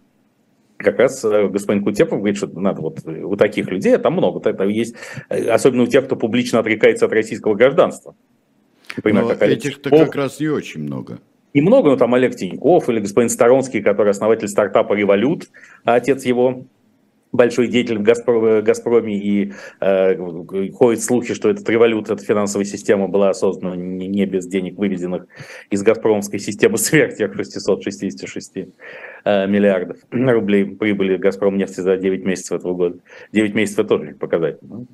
[0.77, 4.41] как раз э, господин Кутепов говорит, что надо вот у таких людей, а там много,
[4.41, 4.95] там есть,
[5.29, 8.15] э, особенно у тех, кто публично отрекается от российского гражданства.
[8.97, 11.21] Например, как этих-то как раз не очень много.
[11.55, 15.49] Немного, но там Олег Тиньков или господин Сторонский, который основатель стартапа «Револют»,
[15.85, 16.67] а отец его
[17.33, 23.33] большой деятель в Газпроме, и э, ходят слухи, что этот револют, эта финансовая система была
[23.35, 25.27] создана не, не без денег, выведенных
[25.71, 28.57] из газпромовской системы сверх тех 666
[29.25, 32.99] э, миллиардов рублей прибыли Газпром нефти за 9 месяцев этого года.
[33.33, 34.59] 9 месяцев это тоже показать.
[34.63, 34.87] Ну,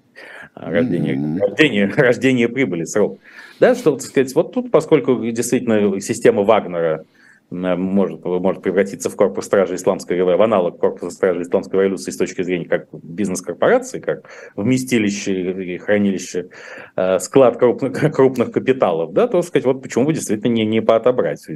[0.55, 1.39] рождение, mm-hmm.
[1.39, 3.19] рождение, рождение прибыли, срок.
[3.61, 7.05] Да, что, так сказать, вот тут, поскольку действительно система Вагнера,
[7.53, 12.17] может, может превратиться в корпус стражи исламской революции, в аналог корпуса стражи исламской революции с
[12.17, 16.49] точки зрения как бизнес-корпорации, как вместилище, хранилище,
[16.97, 21.47] э, склад крупных, крупных капиталов, да, то сказать, вот почему бы действительно не, не поотобрать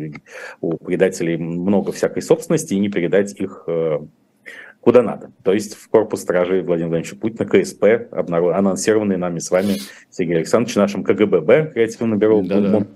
[0.61, 3.99] у предателей много всякой собственности и не передать их э,
[4.87, 5.33] куда надо.
[5.43, 9.79] То есть в корпус стражи Владимира Владимировича Путина, КСП, анонсированный нами с вами
[10.11, 12.41] Сергей Александрович, нашим КГББ, креативным бюро.
[12.43, 12.87] Да -да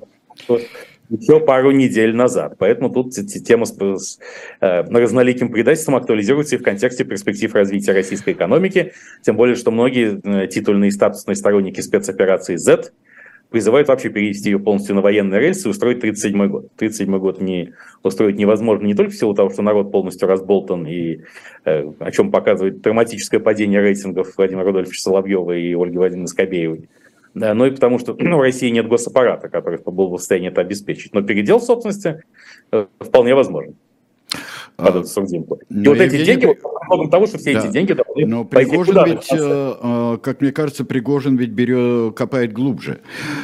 [1.08, 2.54] еще пару недель назад.
[2.58, 4.20] Поэтому тут тема с, с
[4.60, 8.92] э, разноликим предательством актуализируется и в контексте перспектив развития российской экономики.
[9.22, 12.92] Тем более, что многие э, титульные и статусные сторонники спецоперации Z
[13.50, 16.66] призывают вообще перевести ее полностью на военные рельсы и устроить 37-й год.
[16.78, 21.20] 37-й год не, устроить невозможно не только в силу того, что народ полностью разболтан, и
[21.64, 26.88] э, о чем показывает драматическое падение рейтингов Владимира Рудольфовича Соловьева и Ольги Владимировны Скобеевой,
[27.34, 30.62] да, но и потому, что ну, в России нет госаппарата, который был в состоянии это
[30.62, 31.14] обеспечить.
[31.14, 32.22] Но передел собственности
[32.72, 33.76] э, вполне возможен.
[34.80, 35.06] Под эту
[35.68, 36.04] И вот Евгений...
[36.04, 37.60] эти деньги, вот, того, что все да.
[37.60, 42.52] эти деньги должны Но Пригожин ведь, э, э, как мне кажется, Пригожин ведь берет, копает
[42.52, 43.00] глубже.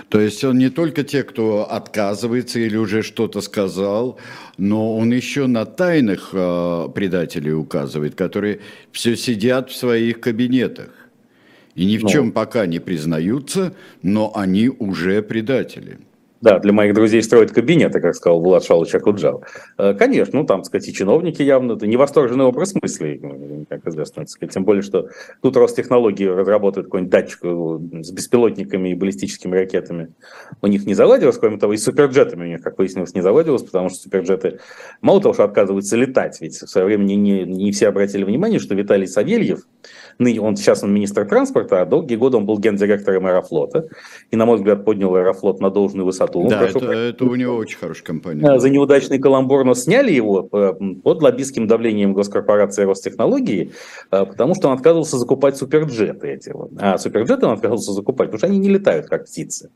[0.08, 4.18] То есть он не только те, кто отказывается или уже что-то сказал,
[4.58, 8.60] но он еще на тайных предателей указывает, которые
[8.92, 10.90] все сидят в своих кабинетах
[11.76, 15.98] и ни в ну, чем пока не признаются, но они уже предатели.
[16.40, 19.42] Да, для моих друзей строят кабинеты, как сказал Влад Шалович Акуджал.
[19.78, 23.20] Э, конечно, ну там, так сказать, и чиновники явно, это невосторженный образ мыслей,
[23.68, 25.08] как известно, так сказать, тем более, что
[25.40, 30.08] тут Ростехнологии разработают какой-нибудь датчик с беспилотниками и баллистическими ракетами.
[30.60, 33.88] У них не заладилось, кроме того, и суперджетами у них, как выяснилось, не заладилось, потому
[33.88, 34.60] что суперджеты
[35.00, 38.60] мало того, что отказываются летать, ведь в свое время не, не, не все обратили внимание,
[38.60, 39.60] что Виталий Савельев,
[40.18, 43.88] ныне он сейчас он министр транспорта, а долгие годы он был гендиректором Аэрофлота,
[44.30, 46.46] и, на мой взгляд, поднял Аэрофлот на должную высоту.
[46.48, 46.92] Да, это, про...
[46.92, 48.58] это у него очень хорошая компания.
[48.58, 53.72] За неудачный каламбур, но сняли его под лоббистским давлением госкорпорации Ростехнологии,
[54.10, 56.52] э, потому что он отказывался закупать суперджеты эти.
[56.78, 59.70] А суперджеты он отказывался закупать, потому что они не летают как птицы.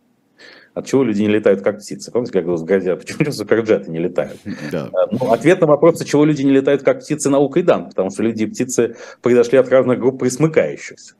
[0.73, 2.13] От чего люди не летают как птицы?
[2.13, 4.39] Помните, как в газете, почему суперджеты не летают?
[4.71, 4.89] Да.
[4.93, 7.89] Э, ну, ответ на вопрос, от чего люди не летают как птицы, наука и дан,
[7.89, 11.15] потому что люди и птицы произошли от разных групп присмыкающихся.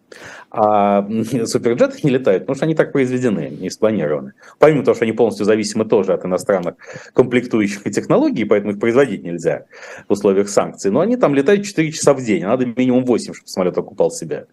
[0.51, 1.07] А
[1.47, 4.33] суперджеты не летают, потому что они так произведены, не спланированы.
[4.59, 6.75] Помимо того, что они полностью зависимы тоже от иностранных
[7.13, 9.65] комплектующих и технологий, поэтому их производить нельзя
[10.09, 13.33] в условиях санкций, но они там летают 4 часа в день, а надо минимум 8,
[13.33, 14.47] чтобы самолет окупал себя.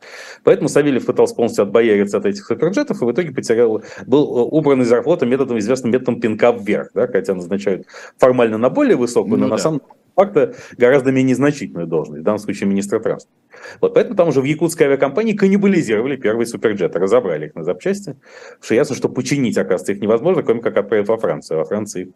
[0.43, 4.87] Поэтому Савельев пытался полностью отбояриться от этих суперджетов и в итоге потерял, был убран из
[4.87, 7.87] зарплаты методом, известным методом пинка вверх, да, хотя назначают
[8.17, 9.55] формально на более высокую, ну, но да.
[9.55, 13.37] на самом деле факта гораздо менее значительную должность, в данном случае министра транспорта.
[13.81, 18.15] Вот поэтому там уже в якутской авиакомпании каннибализировали первые суперджеты, разобрали их на запчасти,
[18.59, 21.59] что ясно, что починить, оказывается, их невозможно, кроме как отправить во Францию.
[21.59, 22.09] Во Франции их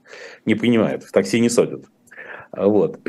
[0.46, 1.86] не принимают, в такси не садят.
[2.52, 3.00] Вот.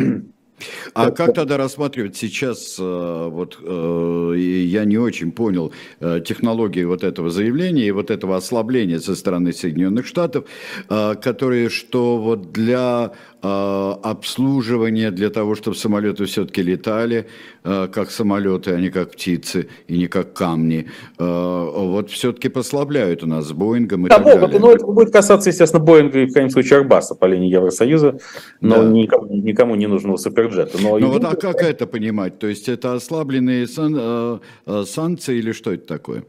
[0.95, 7.05] А как тогда рассматривать сейчас, э, вот э, я не очень понял э, технологии вот
[7.05, 10.45] этого заявления и вот этого ослабления со стороны Соединенных Штатов,
[10.89, 17.27] которые, что вот для обслуживания, для того, чтобы самолеты все-таки летали,
[17.65, 20.87] как самолеты, а не как птицы и не как камни,
[21.19, 24.61] вот все-таки послабляют у нас с Боингом и да, так могут, далее.
[24.61, 28.21] Ну, это будет касаться, естественно, Боинга и, в крайнем случае, Арбаса по линии Евросоюза,
[28.61, 28.89] но да.
[28.89, 30.79] никому, никому не нужного супер бюджета.
[30.83, 32.39] Но ну вот а как это понимать?
[32.39, 36.25] То есть это ослабленные сан, э, э, санкции или что это такое?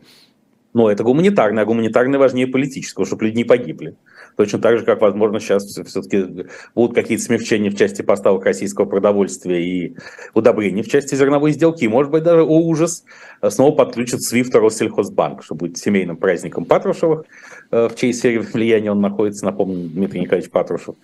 [0.74, 3.96] Но это гуманитарное, а гуманитарное важнее политического, чтобы люди не погибли.
[4.36, 9.64] Точно так же, как, возможно, сейчас все-таки будут какие-то смягчения в части поставок российского продовольствия
[9.64, 9.96] и
[10.34, 11.84] удобрений в части зерновой сделки.
[11.84, 13.04] И, может быть, даже, о ужас,
[13.50, 17.26] снова подключат SWIFT Россельхозбанк, что будет семейным праздником Патрушевых,
[17.72, 20.96] э, в чьей сфере влияния он находится, напомню, Дмитрий Николаевич Патрушев,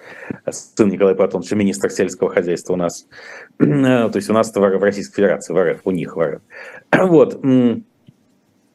[0.49, 3.07] сын Николая Платоновича, министр сельского хозяйства у нас.
[3.59, 6.41] Э, то есть у нас в Российской Федерации, в РФ, у них в РФ.
[7.09, 7.39] Вот.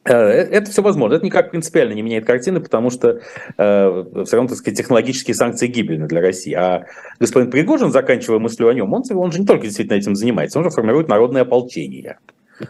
[0.05, 1.15] Э, это все возможно.
[1.15, 3.21] Это никак принципиально не меняет картины, потому что
[3.57, 6.53] э, все равно, так сказать, технологические санкции гибельны для России.
[6.53, 6.85] А
[7.19, 10.65] господин Пригожин, заканчивая мыслью о нем, он, он же не только действительно этим занимается, он
[10.65, 12.19] же формирует народное ополчение.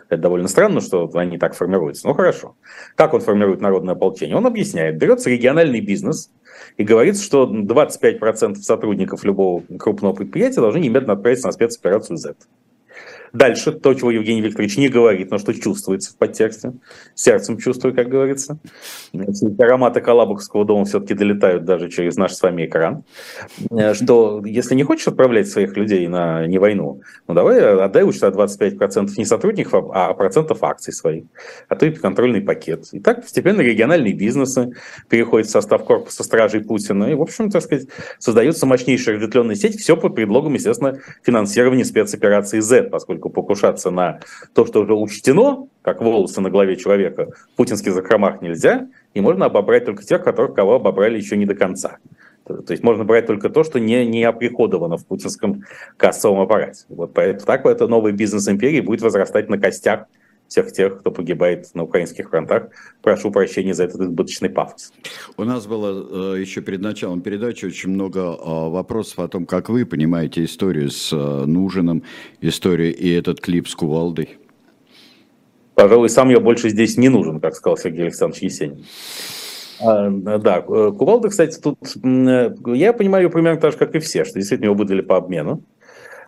[0.10, 2.08] Это довольно странно, что они так формируются.
[2.08, 2.56] Ну хорошо.
[2.96, 4.36] Как он формирует народное ополчение?
[4.36, 4.98] Он объясняет.
[4.98, 6.32] Берется региональный бизнес
[6.78, 12.34] и говорит, что 25% сотрудников любого крупного предприятия должны немедленно отправиться на спецоперацию Z.
[13.36, 16.72] Дальше то, чего Евгений Викторович не говорит, но что чувствуется в подтексте.
[17.16, 18.58] Сердцем чувствую, как говорится.
[19.60, 23.04] Ароматы Калабухского дома все-таки долетают даже через наш с вами экран.
[23.72, 28.14] Э, что если не хочешь отправлять своих людей на не войну, ну давай отдай у
[28.14, 31.26] тебя 25% не сотрудников, а процентов акций своих.
[31.68, 32.86] А то и контрольный пакет.
[32.94, 34.72] И так постепенно региональные бизнесы
[35.10, 37.12] переходят в состав корпуса стражей Путина.
[37.12, 39.78] И, в общем, так сказать, создается мощнейшая разветвленная сеть.
[39.78, 44.20] Все под предлогом, естественно, финансирования спецоперации Z, поскольку только покушаться на
[44.54, 49.46] то, что уже учтено, как волосы на голове человека, в путинских закромах нельзя, и можно
[49.46, 51.98] обобрать только тех, которых кого обобрали еще не до конца.
[52.46, 55.64] То есть можно брать только то, что не, не оприходовано в путинском
[55.98, 56.86] кассовом аппарате.
[56.90, 60.06] Вот так вот это новый бизнес империи будет возрастать на костях
[60.48, 62.68] всех тех, кто погибает на украинских фронтах.
[63.02, 64.94] Прошу прощения за этот избыточный пафос.
[65.38, 69.70] У нас было э, еще перед началом передачи очень много э, вопросов о том, как
[69.70, 72.04] вы понимаете историю с э, Нужином,
[72.42, 74.38] историю и этот клип с Кувалдой.
[75.74, 78.86] Пожалуй, сам я больше здесь не нужен, как сказал Сергей Александрович Есенин.
[79.82, 84.68] А, да, Кувалда, кстати, тут я понимаю примерно так же, как и все, что действительно
[84.68, 85.64] его выдали по обмену.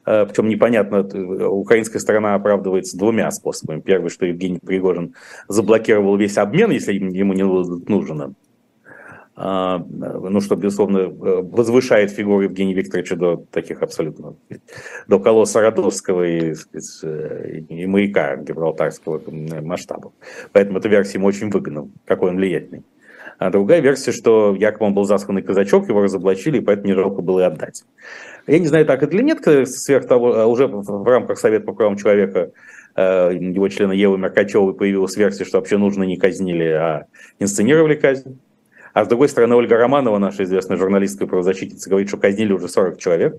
[0.08, 3.82] Э, Причем непонятно, э, украинская сторона оправдывается двумя способами.
[3.82, 5.16] Первый, что Евгений Пригожин
[5.50, 8.34] заблокировал весь обмен, если ему не нужно.
[9.40, 11.10] А, ну, что, безусловно, э,
[11.42, 14.36] возвышает фигуру Евгения Викторовича до таких абсолютно,
[15.08, 16.56] до колосса Родовского и,
[17.70, 19.22] и маяка гибралтарского
[19.62, 20.14] масштаба.
[20.54, 22.84] Поэтому эта версия ему очень выгодна, какой он влиятельный.
[23.38, 27.22] А другая версия, что якобы он был засланный казачок, его разоблачили, и поэтому не жалко
[27.22, 27.84] было и отдать.
[28.48, 31.74] Я не знаю, так это или нет, сверх того, а уже в рамках Совета по
[31.74, 32.52] правам человека
[32.96, 37.06] э, его члена Евы Меркачевой появилась версия, что вообще нужно не казнили, а
[37.40, 38.40] инсценировали казнь.
[38.94, 42.70] А с другой стороны, Ольга Романова, наша известная журналистка и правозащитница, говорит, что казнили уже
[42.70, 43.38] 40 человек.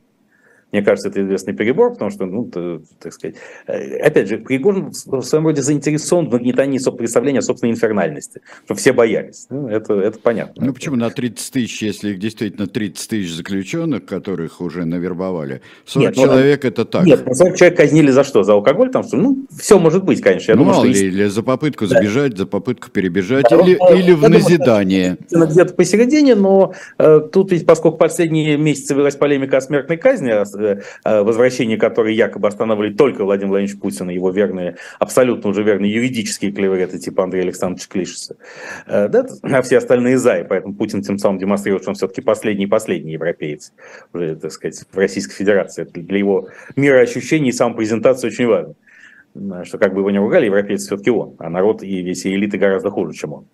[0.72, 4.90] Мне кажется, это известный перебор, потому что, ну, то, так сказать, э, опять же, Пригожин
[4.90, 9.46] в своем роде заинтересован в нагнетании представления о собственной инфернальности, чтобы все боялись.
[9.48, 10.66] Ну, это, это понятно.
[10.66, 16.06] Ну, почему на 30 тысяч, если их действительно 30 тысяч заключенных, которых уже навербовали, 40
[16.06, 17.06] нет, ну, человек ну, это так?
[17.06, 18.42] Нет, 40 человек казнили за что?
[18.42, 18.90] За алкоголь?
[18.90, 19.16] Там, что?
[19.16, 20.52] Ну, все может быть, конечно.
[20.52, 21.16] Я ну, думаю, мало что ли, есть...
[21.16, 22.38] или за попытку забежать, да.
[22.38, 25.16] за попытку перебежать, да, или, ну, или в назидание.
[25.30, 30.30] Думаю, где-то посередине, но э, тут ведь, поскольку последние месяцы велась полемика о смертной казни,
[30.30, 30.44] а
[31.04, 36.52] возвращение которые якобы останавливали только Владимир Владимирович Путин и его верные, абсолютно уже верные юридические
[36.52, 38.36] клеветы типа Андрея Александровича Клишеса.
[38.86, 42.20] Э, да, а все остальные за, и поэтому Путин тем самым демонстрирует, что он все-таки
[42.20, 43.72] последний-последний европеец,
[44.12, 45.82] уже, так сказать, в Российской Федерации.
[45.82, 48.74] Это для его мироощущений и самопрезентации очень важно
[49.64, 52.90] что как бы его не ругали, европейцы все-таки он, а народ и весь элиты гораздо
[52.90, 53.46] хуже, чем он.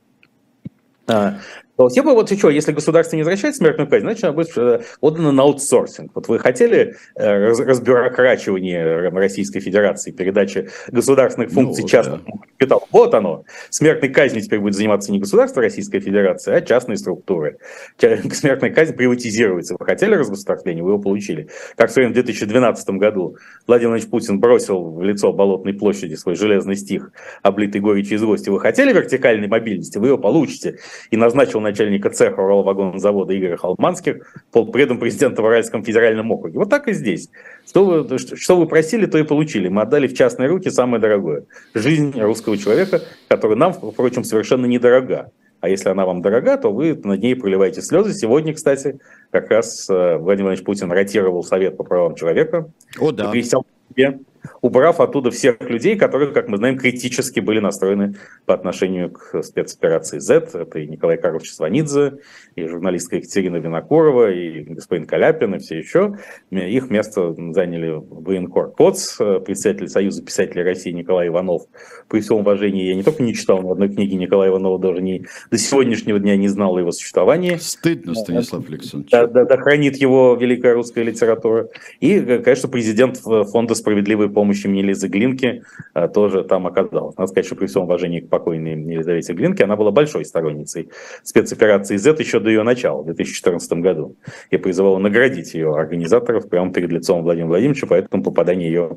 [1.77, 4.81] А, то есть, вот что, если государство не возвращает смертную казнь, значит, она будет э,
[5.01, 6.13] отдана на аутсорсинг.
[6.15, 12.33] Вот вы хотели э, разбюрокрачивания Российской Федерации, передачи государственных ну функций ну, частному да.
[12.59, 12.83] капиталу.
[12.91, 13.45] Вот оно.
[13.71, 17.59] Смертной казнью теперь будет заниматься не государство Российской Федерации, а частные структуры.
[17.99, 19.77] Смертная казнь приватизируется.
[19.79, 21.49] Вы хотели разгосударствление, вы его получили.
[21.77, 26.77] Как в своем 2012 году Владимир Владимирович Путин бросил в лицо Болотной площади свой железный
[26.77, 27.11] стих,
[27.43, 28.53] облитый горечью и злостью.
[28.53, 30.79] Вы хотели вертикальной мобильности, вы ее получите.
[31.11, 36.59] И назначил начальника цеха Уралвагонзавода Игоря Халманских полпредом президента в Уральском федеральном округе.
[36.59, 37.29] Вот так и здесь.
[37.67, 39.69] Что вы, что вы просили, то и получили.
[39.69, 41.45] Мы отдали в частные руки самое дорогое.
[41.75, 45.33] Жизнь русского человека, которая нам, впрочем, совершенно недорога.
[45.61, 48.13] А если она вам дорога, то вы над ней проливаете слезы.
[48.13, 49.01] Сегодня, кстати,
[49.31, 52.71] как раз э, Владимир Владимирович Путин ротировал Совет по правам человека.
[53.01, 53.33] О, да.
[53.33, 54.21] Себе
[54.65, 58.15] убрав оттуда всех людей, которые, как мы знаем, критически были настроены
[58.47, 60.49] по отношению к спецоперации Z.
[60.55, 62.15] Это и Николай Карлович Сванидзе,
[62.57, 66.17] и журналистка Екатерина Винокурова, и господин Каляпин, и все еще.
[66.51, 71.65] Их место заняли военкор Коц, председатель Союза писателей России Николай Иванов.
[72.09, 75.27] При всем уважении я не только не читал ни одной книги Николая Иванова, даже не,
[75.51, 77.57] до сегодняшнего дня не знал его существовании.
[77.57, 79.11] Стыдно, Станислав Александрович.
[79.11, 81.69] Да, да, да, хранит его великая русская литература.
[82.01, 87.19] И, конечно, президент Фонда справедливой помощи имени Лизы Глинки а, тоже там оказался.
[87.19, 90.91] Надо сказать, что при всем уважении к покойной Елизавете Глинке, она была большой сторонницей
[91.23, 94.17] спецоперации Z еще до ее начала, в 2014 году.
[94.51, 98.97] И призывала наградить ее организаторов прямо перед лицом Владимира Владимировича, поэтому попадание ее,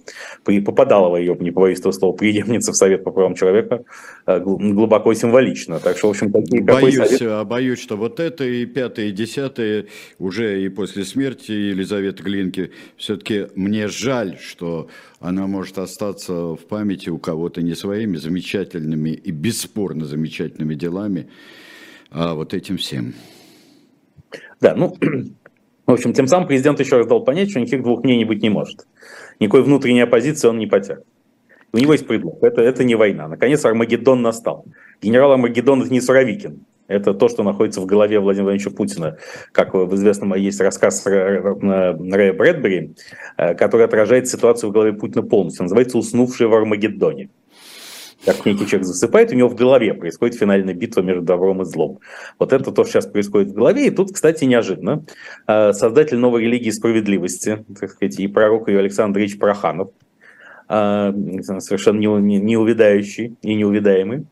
[0.63, 3.83] попадало ее, не побоюсь этого слова, преемница в Совет по правам человека
[4.25, 5.79] а, глубоко символично.
[5.79, 7.21] Так что, в общем, такие, боюсь, совет...
[7.23, 9.85] А, боюсь, что вот это и пятое, и десятое
[10.19, 14.89] уже и после смерти Елизаветы Глинки, все-таки мне жаль, что
[15.19, 21.29] она может остаться в памяти у кого-то не своими замечательными и бесспорно замечательными делами,
[22.11, 23.13] а вот этим всем.
[24.59, 24.95] Да, ну,
[25.87, 28.49] в общем, тем самым президент еще раз дал понять, что никаких двух мнений быть не
[28.49, 28.87] может.
[29.39, 31.05] Никакой внутренней оппозиции он не потянет.
[31.73, 32.41] У него есть предлог.
[32.41, 33.27] Это, это не война.
[33.27, 34.65] Наконец Армагеддон настал.
[35.01, 36.65] Генерал Армагеддон– это не Суровикин.
[36.87, 39.17] Это то, что находится в голове Владимира Владимировича Путина.
[39.51, 42.95] Как в известном есть рассказ Рэя Брэдбери,
[43.37, 45.63] э, который отражает ситуацию в голове Путина полностью.
[45.63, 47.29] называется «Уснувший в Армагеддоне».
[48.25, 51.99] Как некий человек засыпает, у него в голове происходит финальная битва между добром и злом.
[52.39, 53.87] Вот это то, что сейчас происходит в голове.
[53.87, 55.05] И тут, кстати, неожиданно,
[55.47, 59.91] э, создатель новой религии справедливости, так сказать, и пророк ее Александр Ильич Проханов,
[60.67, 61.13] э,
[61.59, 64.25] совершенно неувидающий и неувидаемый,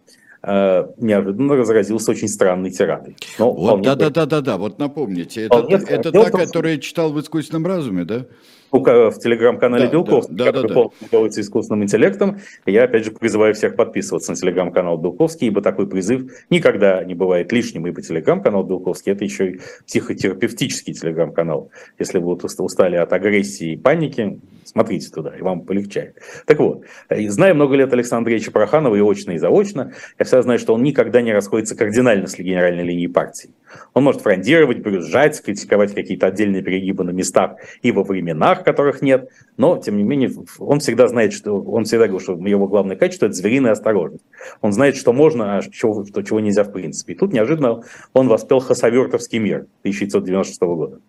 [0.47, 3.15] Э, неожиданно разразился очень странной тирадой.
[3.39, 7.65] вот, да, да, да, да, да, вот напомните, это, это та, которая читал в искусственном
[7.65, 8.25] разуме, да?
[8.72, 12.39] В телеграм-канале да, Белковский, да, да, который да, полностью делается искусственным интеллектом.
[12.66, 17.51] Я, опять же, призываю всех подписываться на телеграм-канал Белковский, ибо такой призыв никогда не бывает
[17.51, 21.72] лишним, ибо телеграм-канал Белковский– это еще и психотерапевтический телеграм-канал.
[21.99, 26.18] Если вы устали от агрессии и паники, смотрите туда, и вам полегчает.
[26.45, 30.59] Так вот, зная много лет Александра Ильича Проханова и очно, и заочно, я всегда знаю,
[30.59, 33.51] что он никогда не расходится кардинально с генеральной линией партии.
[33.93, 39.30] Он может фрондировать, брюзжать, критиковать какие-то отдельные перегибы на местах и во временах, которых нет,
[39.57, 43.26] но, тем не менее, он всегда знает, что он всегда говорит, что его главное качество–
[43.28, 44.24] это звериная осторожность.
[44.61, 47.13] Он знает, что можно, а чего, что, чего нельзя в принципе.
[47.13, 50.99] И тут неожиданно он воспел Хасавертовский мир 1996 года,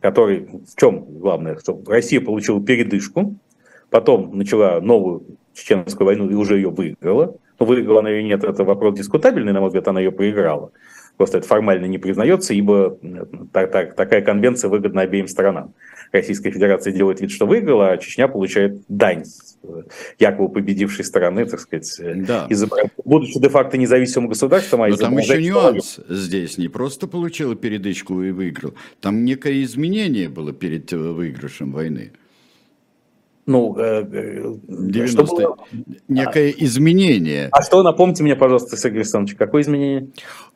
[0.00, 3.36] который в чем главное, что Россия получила передышку,
[3.90, 5.24] потом начала новую
[5.54, 7.36] чеченскую войну и уже ее выиграла.
[7.58, 10.72] Но выиграла она ее нет, это вопрос дискутабельный, на мой взгляд, она ее проиграла.
[11.16, 12.98] Просто это формально не признается, ибо
[13.52, 15.74] так, так, такая конвенция выгодна обеим сторонам.
[16.10, 19.24] Российская Федерация делает вид, что выиграла, а Чечня получает дань
[20.18, 22.46] якобы победившей стороны, так сказать, да.
[22.50, 22.88] изобраз...
[23.04, 24.82] будучи де-факто независимым государством.
[24.82, 30.28] А Но там еще нюанс здесь, не просто получила передышку и выиграл, там некое изменение
[30.28, 32.12] было перед выигрышем войны
[33.44, 35.56] ну, 90 э, что
[36.06, 37.48] некое а, изменение.
[37.50, 40.08] А что, напомните мне, пожалуйста, Сергей Александрович, какое изменение?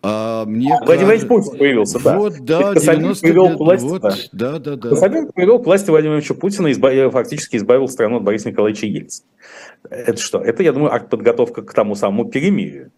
[0.02, 2.16] А, мне Владимир Владимирович Путин появился, да.
[2.16, 4.88] Вот, да, 90 привел лет, власть, вот, да, да, да.
[4.90, 7.12] Кособин привел к власти Владимира Владимировича Путина и избав...
[7.12, 9.26] фактически избавил страну от Бориса Николаевича Ельцина.
[9.90, 10.38] Это что?
[10.38, 12.92] Это, я думаю, акт подготовка к тому самому перемирию.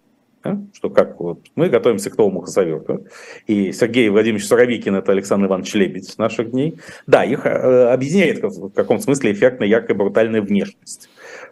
[0.54, 0.62] Да?
[0.74, 3.06] Что как вот, мы готовимся к новому хасаверту.
[3.46, 6.78] И Сергей Владимирович Суровикин– это Александр Иванович Лебедь наших дней.
[7.06, 11.08] Да, их э, объединяет в каком смысле эффектная, яркая, брутальная внешность.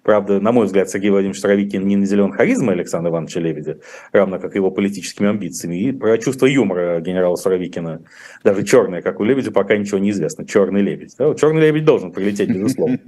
[0.07, 3.79] Правда, на мой взгляд, Сергей Владимирович Суровикин не наделен харизмой Александра Ивановича Лебедя,
[4.13, 5.81] равно как и его политическими амбициями.
[5.81, 8.03] И про чувство юмора генерала Суровикина,
[8.45, 10.47] даже черное, как у Лебедя, пока ничего не известно.
[10.47, 11.17] Черный лебедь.
[11.19, 11.35] Да?
[11.35, 13.01] Черный лебедь должен прилететь, безусловно.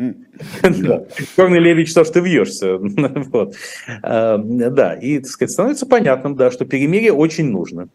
[1.37, 2.81] Черный лебедь, что ж ты вьешься?
[4.03, 7.89] А, да, и, становится понятным, да, что перемирие очень нужно.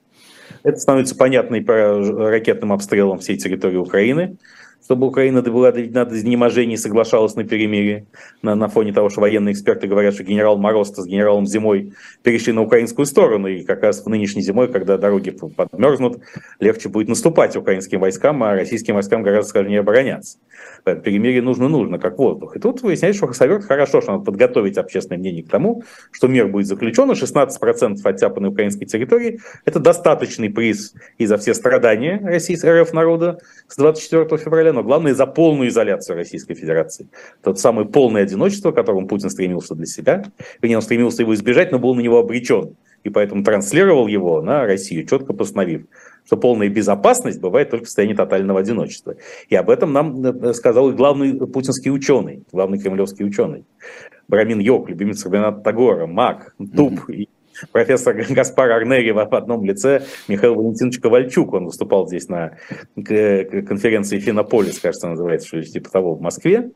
[0.63, 1.73] Это становится понятно и по
[2.29, 4.37] ракетным обстрелам всей территории Украины
[4.83, 8.05] чтобы Украина была доведена до изнеможения и соглашалась на перемирие,
[8.41, 12.53] на, на фоне того, что военные эксперты говорят, что генерал Мороз с генералом Зимой перешли
[12.53, 16.21] на украинскую сторону, и как раз в нынешней зимой, когда дороги подмерзнут,
[16.59, 20.37] легче будет наступать украинским войскам, а российским войскам гораздо сложнее обороняться.
[20.83, 22.55] Поэтому перемирие нужно-нужно, как воздух.
[22.57, 26.47] И тут выясняется, что Хасавюрт хорошо, что надо подготовить общественное мнение к тому, что мир
[26.47, 32.53] будет заключен, и 16% оттяпанной украинской территории– это достаточный приз и за все страдания России,
[32.55, 37.07] РФ народа с 24 февраля но главное за полную изоляцию Российской Федерации.
[37.41, 40.23] Тот самое полное одиночество, к которому Путин стремился для себя.
[40.61, 44.65] Вернее, он стремился его избежать, но был на него обречен и поэтому транслировал его на
[44.65, 45.85] Россию, четко постановив,
[46.25, 49.15] что полная безопасность бывает только в состоянии тотального одиночества.
[49.49, 53.65] И об этом нам э, сказал и главный путинский ученый, главный кремлевский ученый.
[54.27, 57.13] Брамин Йок, любимец Робината Тагора, Мак, Туп mm-hmm.
[57.13, 57.29] и
[57.71, 62.57] профессор Гаспар Арнери в одном лице, Михаил Валентинович Ковальчук, он выступал здесь на
[62.95, 66.71] конференции Финополис, кажется, называется, что типа того, в Москве.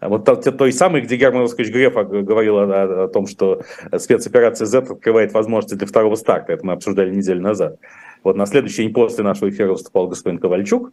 [0.00, 3.62] Вот той самой, где Герман Рускович Греф говорил о, о том, что
[3.98, 6.54] спецоперация Z открывает возможности для второго старта.
[6.54, 7.78] Это мы обсуждали неделю назад.
[8.24, 10.92] Вот на следующий день после нашего эфира выступал господин Ковальчук,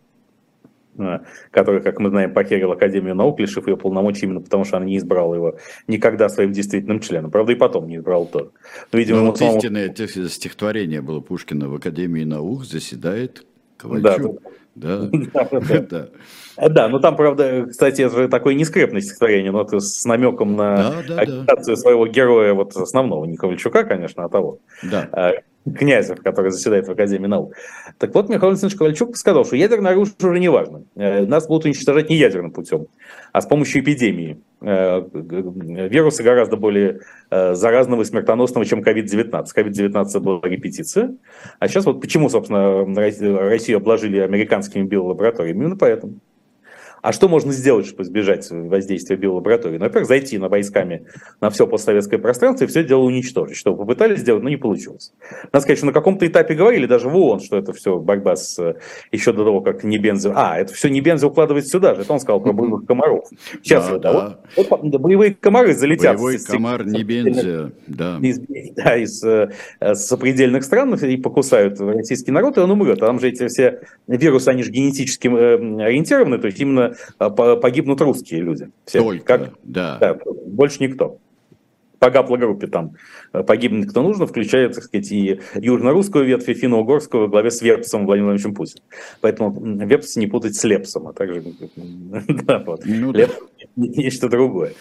[1.51, 4.97] который, как мы знаем, похерил Академию наук, лишив ее полномочий именно потому, что она не
[4.97, 7.31] избрала его никогда своим действительным членом.
[7.31, 8.53] Правда, и потом не избрал тот.
[8.91, 9.57] Но, видимо, Но вот самому...
[9.57, 9.93] истинное
[10.29, 13.45] стихотворение было Пушкина в Академии наук заседает
[13.77, 14.41] Ковальчук.
[14.75, 15.79] Да, да.
[15.89, 16.09] да.
[16.57, 21.03] Да, ну там, правда, кстати, это такое нескрепное стихотворение, но это с намеком на да,
[21.07, 21.81] да, агитацию да.
[21.81, 24.59] своего героя, вот основного, не Ковальчука, конечно, а того.
[24.83, 25.07] Да.
[25.11, 25.33] А,
[25.73, 27.53] Князев, который заседает в Академии наук.
[27.97, 30.83] Так вот, Михаил Александрович Ковальчук сказал, что ядерное оружие уже не важно.
[30.95, 32.87] Э, нас будут уничтожать не ядерным путем,
[33.31, 34.39] а с помощью эпидемии.
[34.61, 39.45] Э, вирусы гораздо более э, заразного и смертоносного, чем COVID-19.
[39.55, 41.15] COVID-19 была репетиция.
[41.59, 45.59] А сейчас вот почему, собственно, Россию обложили американскими биолабораториями?
[45.59, 46.19] Именно поэтому.
[47.07, 49.77] А что можно сделать, чтобы избежать воздействия биолаборатории?
[49.77, 51.05] Ну, во-первых, зайти на войсками
[51.39, 53.55] на все постсоветское пространство и все дело уничтожить.
[53.55, 55.13] Что попытались сделать, но не получилось.
[55.53, 58.75] Надо сказать, что на каком-то этапе говорили даже в ООН, что это все борьба с
[59.13, 60.33] еще до того, как не бензин.
[60.35, 62.01] А, это все не бензин укладывается сюда же.
[62.01, 63.23] Это он сказал про боевых комаров.
[63.63, 64.39] Сейчас да, да.
[64.57, 66.17] Вот, вот, боевые комары залетят.
[66.17, 68.19] Боевой комар не бензин, да.
[68.21, 68.37] Из,
[68.75, 69.49] да, из э,
[69.93, 73.01] сопредельных стран и покусают российский народ, и он умрет.
[73.01, 76.96] А там же эти все вирусы, они же генетически э, ориентированы, то есть именно Э,
[77.17, 78.69] погибнут русские люди.
[78.85, 78.99] Все.
[78.99, 79.97] Только, как, да.
[79.99, 80.17] да.
[80.45, 81.19] Больше никто.
[81.99, 82.95] По гаплогруппе там
[83.33, 87.61] э, погибнет кто нужно, включая, так сказать, и южно-русскую ветвь, и финно-угорскую во главе с
[87.61, 88.83] Верпсом Владимиром Владимировичем Путиным.
[89.21, 91.41] Поэтому Верпс не путать с Лепсом, а также
[92.27, 92.83] да, вот.
[92.85, 93.35] ну, Лепс
[93.75, 94.73] нечто другое.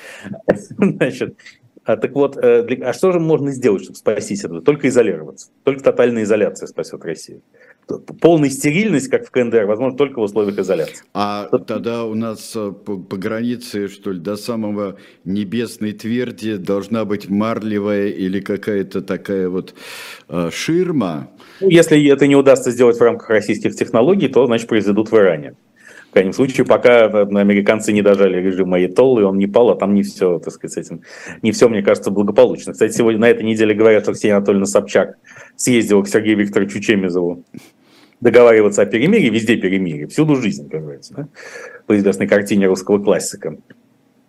[0.79, 1.39] Значит,
[1.85, 4.61] а, так вот, э, для, а что же можно сделать, чтобы спастись этого?
[4.61, 5.49] Только изолироваться.
[5.63, 7.43] Только тотальная изоляция спасет Россию
[8.21, 11.05] полная стерильность, как в КНДР, возможно, только в условиях изоляции.
[11.15, 17.05] А тогда у нас э, по, по границе, что ли, до самого небесной тверди должна
[17.05, 19.75] быть марлевая или какая-то такая вот
[20.29, 21.31] э, ширма?
[21.61, 25.55] Ну, если это не удастся сделать в рамках российских технологий, то, значит, произведут в Иране.
[26.11, 29.95] В крайнем случае, пока э, американцы не дожали режим Айтоллы, он не пал, а там
[29.95, 31.03] не все, так сказать, с этим,
[31.43, 32.73] не все, мне кажется, благополучно.
[32.73, 35.19] Кстати, сегодня на этой неделе говорят, что Ксения Анатольевна Собчак
[35.55, 37.45] съездила к Сергею Викторовичу Чемизову
[38.21, 41.29] договариваться о перемирии, везде перемирие, всюду жизнь, как говорится, да?
[41.87, 43.57] по известной картине русского классика.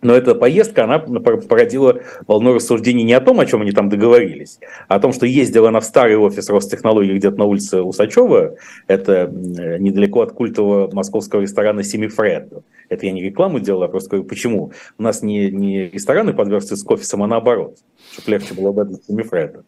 [0.00, 4.60] Но эта поездка, она породила волну рассуждений не о том, о чем они там договорились,
[4.86, 8.54] а о том, что ездила она в старый офис Ростехнологий где-то на улице Усачева,
[8.86, 12.62] это недалеко от культового московского ресторана Семифредо.
[12.88, 14.72] Это я не рекламу делал, а просто говорю, почему.
[14.98, 17.78] У нас не, не рестораны подвергся с офисом, а наоборот,
[18.12, 19.64] чтобы легче было об этом Семифредо.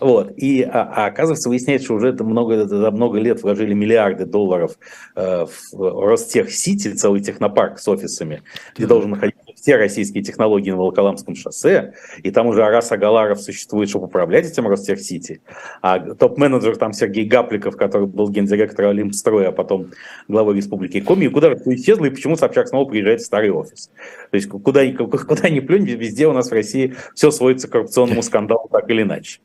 [0.00, 0.32] Вот.
[0.36, 4.78] И, а, а оказывается, выясняется, что уже это много, за много лет вложили миллиарды долларов
[5.16, 8.42] э, в Ростех-Сити, целый технопарк с офисами,
[8.74, 13.88] где должен находиться все российские технологии на Волоколамском шоссе, и там уже Арас Агаларов существует,
[13.88, 15.40] чтобы управлять этим Ростехсити.
[15.80, 19.92] А топ-менеджер там Сергей Гапликов, который был гендиректором Олимпстроя, а потом
[20.28, 23.90] главой Республики Коми, куда все исчезло, и почему Собчак снова приезжает в старый офис.
[24.30, 28.22] То есть куда, куда ни плюнь, везде у нас в России все сводится к коррупционному
[28.22, 29.40] скандалу так или иначе.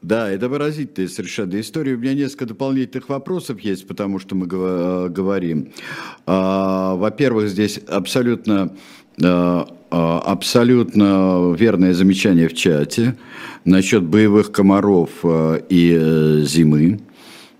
[0.00, 1.92] Да, это выразительная совершенно история.
[1.92, 5.72] У меня несколько дополнительных вопросов есть, потому что мы говорим.
[6.24, 8.99] А, во-первых, здесь абсолютно Э, э,
[9.90, 13.16] абсолютно верное замечание в чате
[13.64, 17.00] насчет боевых комаров э, и зимы.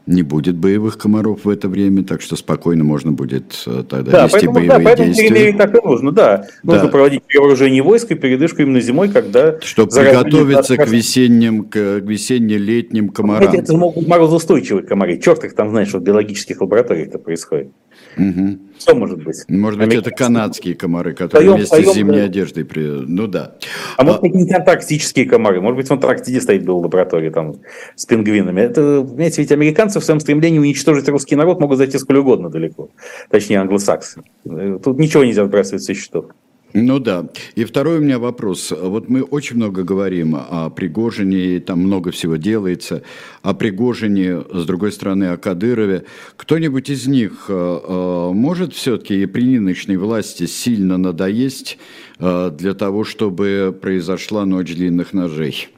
[0.06, 4.46] Не будет боевых комаров в это время, так что спокойно можно будет тогда да, вести
[4.46, 5.52] поэтому, боевые да, поэтому действия.
[5.52, 6.46] так и нужно, да.
[6.64, 6.88] Нужно да.
[6.88, 9.61] проводить перевооружение войск и передышку именно зимой, когда...
[9.61, 13.54] Чтобы приготовиться к весенним, к весенне-летним комарам.
[13.54, 15.18] Это могут морозоустойчивые комары.
[15.18, 17.70] Черт их там, знаешь, в биологических лабораториях это происходит.
[18.16, 18.58] Угу.
[18.78, 19.44] Что может быть?
[19.48, 22.24] Может быть, это канадские комары, которые своем, вместе своем, с зимней да.
[22.24, 22.64] одеждой.
[22.64, 22.82] При...
[22.82, 23.56] Ну да.
[23.96, 25.61] А, а может быть, не антарктические комары.
[25.61, 27.56] Может быть, в Антарктиде стоит был лаборатория там
[27.94, 28.61] с пингвинами.
[28.61, 32.88] Это, понимаете, ведь американцы в своем стремлении уничтожить русский народ могут зайти сколь угодно далеко.
[33.30, 34.22] Точнее, англосаксы.
[34.44, 36.26] Тут ничего нельзя сбрасывать со счетов.
[36.73, 37.27] Ну да.
[37.57, 38.71] И второй у меня вопрос.
[38.71, 43.03] Вот мы очень много говорим о Пригожине, там много всего делается,
[43.43, 46.05] о Пригожине, с другой стороны, о Кадырове.
[46.37, 51.79] Кто-нибудь из них э, э, может все-таки при нынешней власти сильно надоесть
[52.18, 55.68] э, для того, чтобы произошла ночь длинных ножей?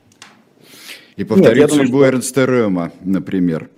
[1.16, 3.68] И повторить Нет, судьбу думаю, Эрнста Рема, например.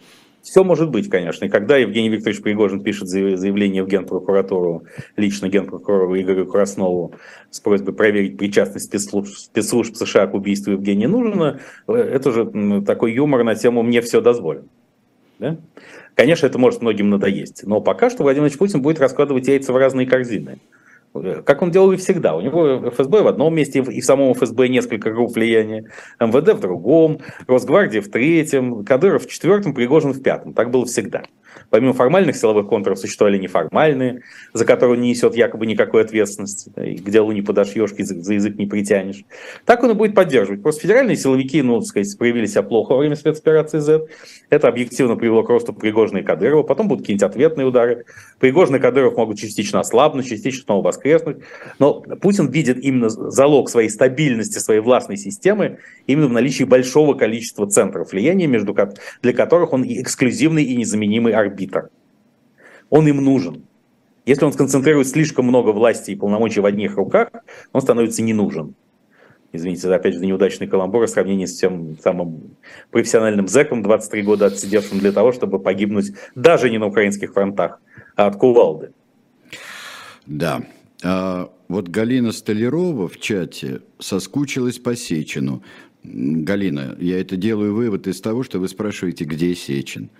[0.44, 1.46] Все может быть, конечно.
[1.46, 4.84] И когда Евгений Викторович Пригожин пишет заявление в Генпрокуратуру,
[5.16, 7.14] лично Генпрокурору Игорю Краснову
[7.50, 13.42] с просьбой проверить причастность спецслужб, спецслужб США к убийству Евгения Нужина, это же такой юмор
[13.42, 14.66] на тему «мне все дозволено».
[15.38, 15.56] Да?
[16.14, 20.06] Конечно, это может многим надоесть, но пока что Владимир Путин будет раскладывать яйца в разные
[20.06, 20.58] корзины.
[21.14, 22.34] Как он делал и всегда.
[22.34, 25.84] У него ФСБ в одном месте, и в самом ФСБ несколько групп влияния,
[26.18, 30.54] МВД в другом, Росгвардия в третьем, Кадыров в четвертом, Пригожин в пятом.
[30.54, 31.22] Так было всегда.
[31.70, 36.84] Помимо формальных силовых контуров существовали неформальные, за которые он не несет якобы никакой ответственности, да,
[36.84, 39.24] и к делу не подошьешь, за, за язык не притянешь.
[39.64, 40.62] Так он и будет поддерживать.
[40.62, 44.06] Просто федеральные силовики, ну, так сказать, проявили себя плохо во время спецоперации Z.
[44.50, 46.62] Это объективно привело к росту Пригожина и Кадырова.
[46.62, 48.04] Потом будут какие-нибудь ответные удары.
[48.40, 51.38] Пригожин и Кадыров могут частично ослабнуть, частично снова воскреснуть.
[51.78, 57.68] Но Путин видит именно залог своей стабильности, своей властной системы именно в наличии большого количества
[57.68, 58.76] центров влияния, между,
[59.22, 61.53] для которых он эксклюзивный и незаменимый арбитр.
[62.90, 63.64] Он им нужен.
[64.26, 67.30] Если он сконцентрирует слишком много власти и полномочий в одних руках,
[67.72, 68.74] он становится не нужен.
[69.52, 72.56] Извините, опять же, неудачный каламбур в сравнении с тем самым
[72.90, 77.80] профессиональным зэком, 23 года отсидевшим для того, чтобы погибнуть даже не на украинских фронтах,
[78.16, 78.92] а от кувалды.
[80.26, 80.64] Да.
[81.04, 85.62] А вот Галина Столярова в чате соскучилась по Сечину.
[86.02, 90.10] Галина, я это делаю вывод из того, что вы спрашиваете, где Сечин.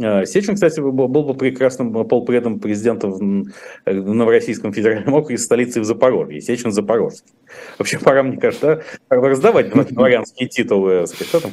[0.00, 3.20] А, Сечин, кстати, был, был бы прекрасным полпредом президента в
[3.86, 6.40] Новороссийском федеральном округе столицы в Запорожье.
[6.40, 7.32] Сечин Запорожский.
[7.78, 11.04] Вообще пора, мне кажется, раздавать дворянские титулы.
[11.06, 11.52] Что там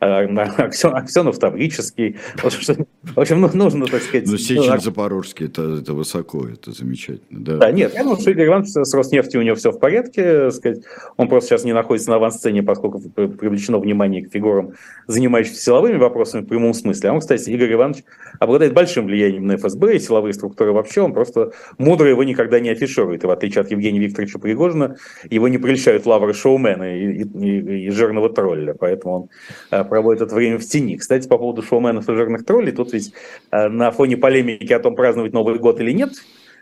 [0.00, 0.20] а,
[0.58, 2.16] Аксенов Таврический.
[2.36, 4.26] В общем, ну, нужно, так сказать...
[4.26, 7.40] Но ну, Сечин ну, Запорожский, это, это высоко, это замечательно.
[7.40, 10.50] Да, да нет, я думаю, что Игорь Иванович с Роснефтью у него все в порядке.
[10.50, 10.82] Сказать.
[11.16, 14.72] Он просто сейчас не находится на авансцене, поскольку привлечено внимание к фигурам,
[15.06, 17.10] занимающимся силовыми вопросами в прямом смысле.
[17.10, 18.04] А он, кстати, Игорь Иванович
[18.40, 21.02] обладает большим влиянием на ФСБ и силовые структуры вообще.
[21.02, 23.24] Он просто мудро его никогда не афиширует.
[23.24, 24.96] И в отличие от Евгения Викторовича Пригожина,
[25.30, 29.28] его не прельщают лавры шоумена и, и, и жирного тролля, поэтому он
[29.70, 30.96] а, проводит это время в тени.
[30.96, 33.12] Кстати, по поводу шоуменов и жирных троллей, тут ведь
[33.50, 36.12] а, на фоне полемики о том, праздновать Новый год или нет,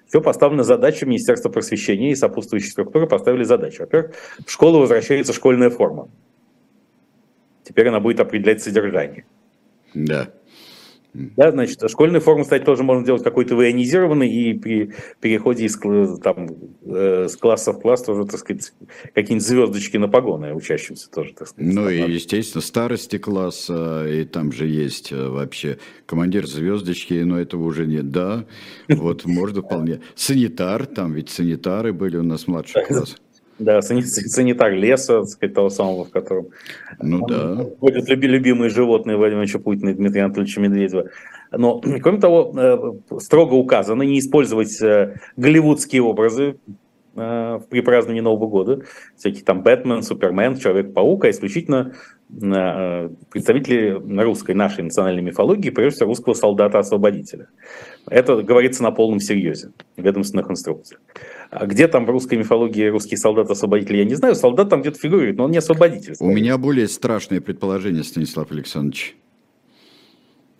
[0.06, 3.78] все поставлено задача Министерства просвещения и сопутствующие структуры поставили задачу.
[3.80, 4.12] Во-первых,
[4.46, 6.08] в школу возвращается школьная форма.
[7.64, 9.24] Теперь она будет определять содержание.
[9.94, 10.28] Да.
[11.36, 16.48] Да, значит, школьную форму, кстати, тоже можно делать какой-то военизированный, и при переходе из, там,
[16.84, 18.72] э, с класса в класс тоже, так сказать,
[19.14, 21.74] какие-нибудь звездочки на погоны учащимся тоже, так сказать.
[21.74, 27.64] Ну и, естественно, старости класса, и там же есть э, вообще командир звездочки, но этого
[27.64, 28.44] уже нет, да,
[28.88, 30.00] вот можно вполне.
[30.14, 33.16] Санитар, там ведь санитары были у нас младший класс.
[33.58, 36.48] Да, санитар леса, так сказать, того самого, в котором
[37.00, 37.66] ну, да.
[37.80, 41.06] ходят люби, любимые животные Владимира Путина и Дмитрия Анатольевича Медведева.
[41.52, 46.58] Но, кроме того, э, строго указано не использовать э, голливудские образы
[47.14, 48.82] э, при праздновании Нового года,
[49.16, 51.94] всякие там Бэтмен, Супермен, Человек-паук, а исключительно
[52.28, 57.46] представители русской, нашей национальной мифологии, прежде всего русского солдата-освободителя.
[58.10, 61.00] Это говорится на полном серьезе в ведомственных инструкциях.
[61.50, 64.34] А где там в русской мифологии русский солдат-освободитель, я не знаю.
[64.34, 66.14] Солдат там где-то фигурирует, но он не освободитель.
[66.20, 69.16] У меня более страшное предположение, Станислав Александрович.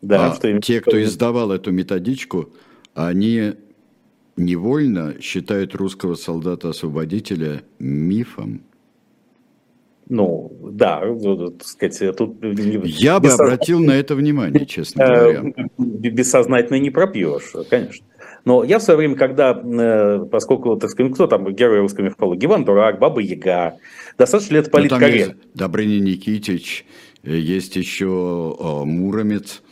[0.03, 2.53] Да, а что те, кто издавал эту методичку,
[2.95, 3.55] они
[4.37, 8.63] невольно считают русского солдата-освободителя мифом.
[10.09, 12.37] Ну, да, так сказать, тут...
[12.85, 15.53] Я бы обратил на это внимание, честно говоря.
[15.79, 18.07] Бессознательно не пропьешь, конечно.
[18.47, 22.47] Но я в свое время, когда, э, поскольку, так сказать, кто там герой русской мифологии,
[22.47, 23.77] Иван Дурак, Баба Яга,
[24.17, 25.35] достаточно лет политкорректно.
[25.35, 26.87] Ну, Добрыня Никитич,
[27.25, 28.07] э, есть еще
[28.87, 29.63] Муромец,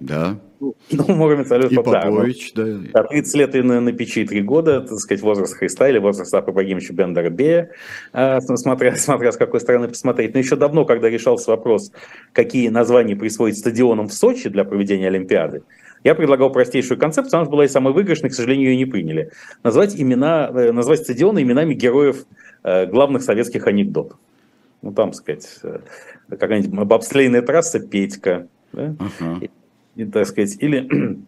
[0.00, 0.36] да.
[0.58, 2.64] Ну, Муромец, Алёш, и Попович, да.
[2.92, 3.04] да.
[3.04, 6.50] 30 лет и на, на печи 3 года, так сказать, возраст Христа или возраст Апа
[6.50, 7.68] Ибрагимовича Бендера
[8.12, 10.34] а, смотря, смотря с какой стороны посмотреть.
[10.34, 11.92] Но еще давно, когда решался вопрос,
[12.32, 15.62] какие названия присвоить стадионам в Сочи для проведения Олимпиады,
[16.06, 19.32] я предлагал простейшую концепцию, она была и самой выигрышной, к сожалению, ее не приняли.
[19.64, 22.26] Назвать, имена, э, назвать стадионы именами героев
[22.62, 24.16] э, главных советских анекдотов.
[24.82, 25.80] Ну, там, сказать, э,
[26.30, 28.94] какая-нибудь бобслейная трасса Петька, да?
[29.20, 29.50] uh-huh.
[29.96, 31.18] и, так сказать, или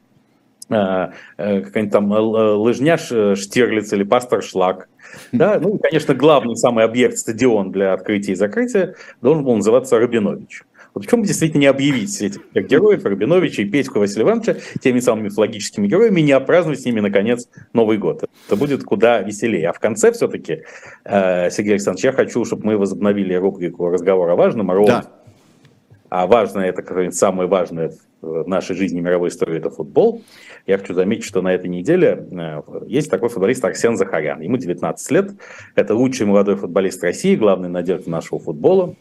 [0.68, 4.89] какая-нибудь там лыжня Штирлиц или пастор Шлак.
[5.33, 5.59] Да?
[5.61, 10.62] Ну, конечно, главный самый объект стадион для открытия и закрытия должен был называться Рабинович.
[10.99, 15.26] Вот почему бы действительно не объявить этих героев, Рабиновича и Петьку Василия Ивановича теми самыми
[15.26, 18.24] мифологическими героями и не отпраздновать с ними, наконец, Новый год.
[18.49, 19.68] Это будет куда веселее.
[19.68, 20.64] А в конце все-таки,
[21.05, 25.05] э, Сергей Александрович, я хочу, чтобы мы возобновили рубрику «Разговор о важном», о да.
[26.11, 30.22] А важное, это, как самое важное в нашей жизни мировой истории, это футбол.
[30.66, 34.40] Я хочу заметить, что на этой неделе э, есть такой футболист Арсен Захарян.
[34.40, 35.30] Ему 19 лет.
[35.76, 38.96] Это лучший молодой футболист России, главный надежда нашего футбола.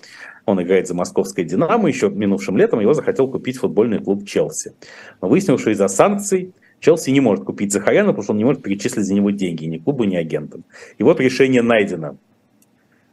[0.47, 1.89] Он играет за московское «Динамо».
[1.89, 4.73] Еще минувшим летом его захотел купить футбольный клуб «Челси».
[5.21, 8.63] Но выяснилось, что из-за санкций Челси не может купить Захаряна, потому что он не может
[8.63, 10.63] перечислить за него деньги ни клубу, ни агентам.
[10.97, 12.17] И вот решение найдено.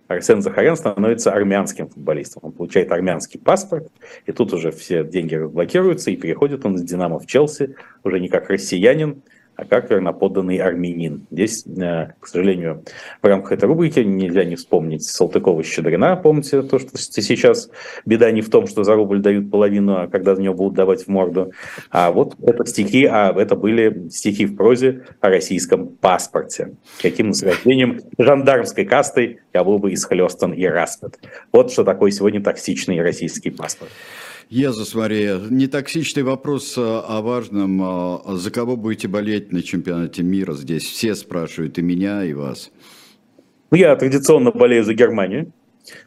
[0.06, 2.42] Арсен Захарян становится армянским футболистом.
[2.44, 3.90] Он получает армянский паспорт,
[4.26, 7.74] и тут уже все деньги разблокируются, и переходит он из «Динамо» в «Челси»,
[8.04, 9.22] уже не как россиянин,
[9.56, 11.26] а как верноподданный армянин.
[11.30, 12.84] Здесь, э, к сожалению,
[13.22, 16.16] в рамках этой рубрики нельзя не вспомнить Салтыкова Щедрина.
[16.16, 17.70] Помните то, что сейчас
[18.04, 21.04] беда не в том, что за рубль дают половину, а когда за него будут давать
[21.04, 21.52] в морду.
[21.90, 26.74] А вот это стихи, а это были стихи в прозе о российском паспорте.
[27.00, 31.18] Каким наслаждением жандармской кастой я был бы исхлестан и распят.
[31.52, 33.90] Вот что такое сегодня токсичный российский паспорт.
[34.48, 37.80] Езус Мария, не токсичный вопрос а, о важном.
[37.82, 40.54] А, за кого будете болеть на чемпионате мира?
[40.54, 42.70] Здесь все спрашивают и меня, и вас.
[43.70, 45.52] Ну, я традиционно болею за Германию.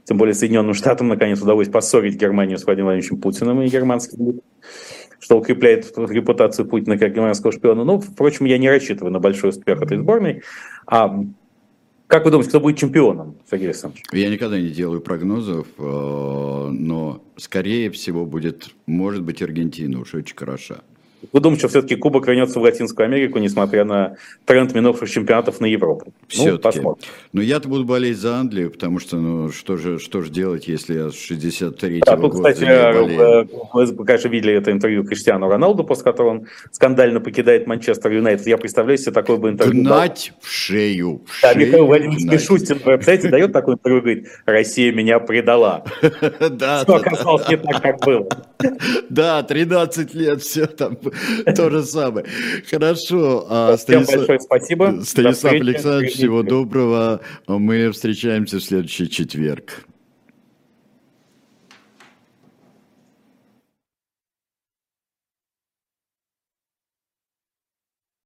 [0.06, 4.42] Тем более Соединенным Штатам наконец удалось поссорить Германию с Владимиром Владимировичем Путиным и германским
[5.20, 7.84] что укрепляет репутацию Путина как германского шпиона.
[7.84, 10.44] Ну, впрочем, я не рассчитываю на большой успех этой сборной.
[10.86, 11.20] А
[12.08, 14.04] как вы думаете, кто будет чемпионом, Сергей Александрович?
[14.14, 20.36] Я никогда не делаю прогнозов, э, но скорее всего будет, может быть, Аргентина уж очень
[20.36, 20.82] хороша.
[21.34, 25.66] Вы думаете, что все-таки Кубок вернется в Латинскую Америку, несмотря на тренд минувших чемпионатов на
[25.66, 26.14] Европу?
[26.28, 26.52] Все-таки.
[26.52, 27.10] Ну, посмотрим.
[27.34, 30.94] Но я-то буду болеть за Англию, потому что, ну, что же, что же делать, если
[30.94, 36.04] я с 63-го да, тут, года кстати, вы, конечно, видели это интервью Криштиану Роналду, после
[36.04, 38.46] которого он скандально покидает Манчестер Юнайтед.
[38.48, 39.84] Я представляю себе такое бы интервью.
[39.84, 41.24] Гнать в шею.
[41.26, 45.84] В да, шею Михаил Владимирович Мишустин, представляете, дает такое интервью, говорит, Россия меня предала.
[46.50, 46.84] Да.
[46.84, 48.28] Все оказалось не так, как было.
[49.10, 50.98] Да, 13 лет, все там
[51.56, 52.26] то же самое.
[52.70, 53.46] Хорошо.
[53.50, 55.00] А, Всем большое спасибо.
[55.04, 57.22] Станислав Александрович, всего доброго.
[57.48, 59.87] Мы встречаемся в следующий четверг.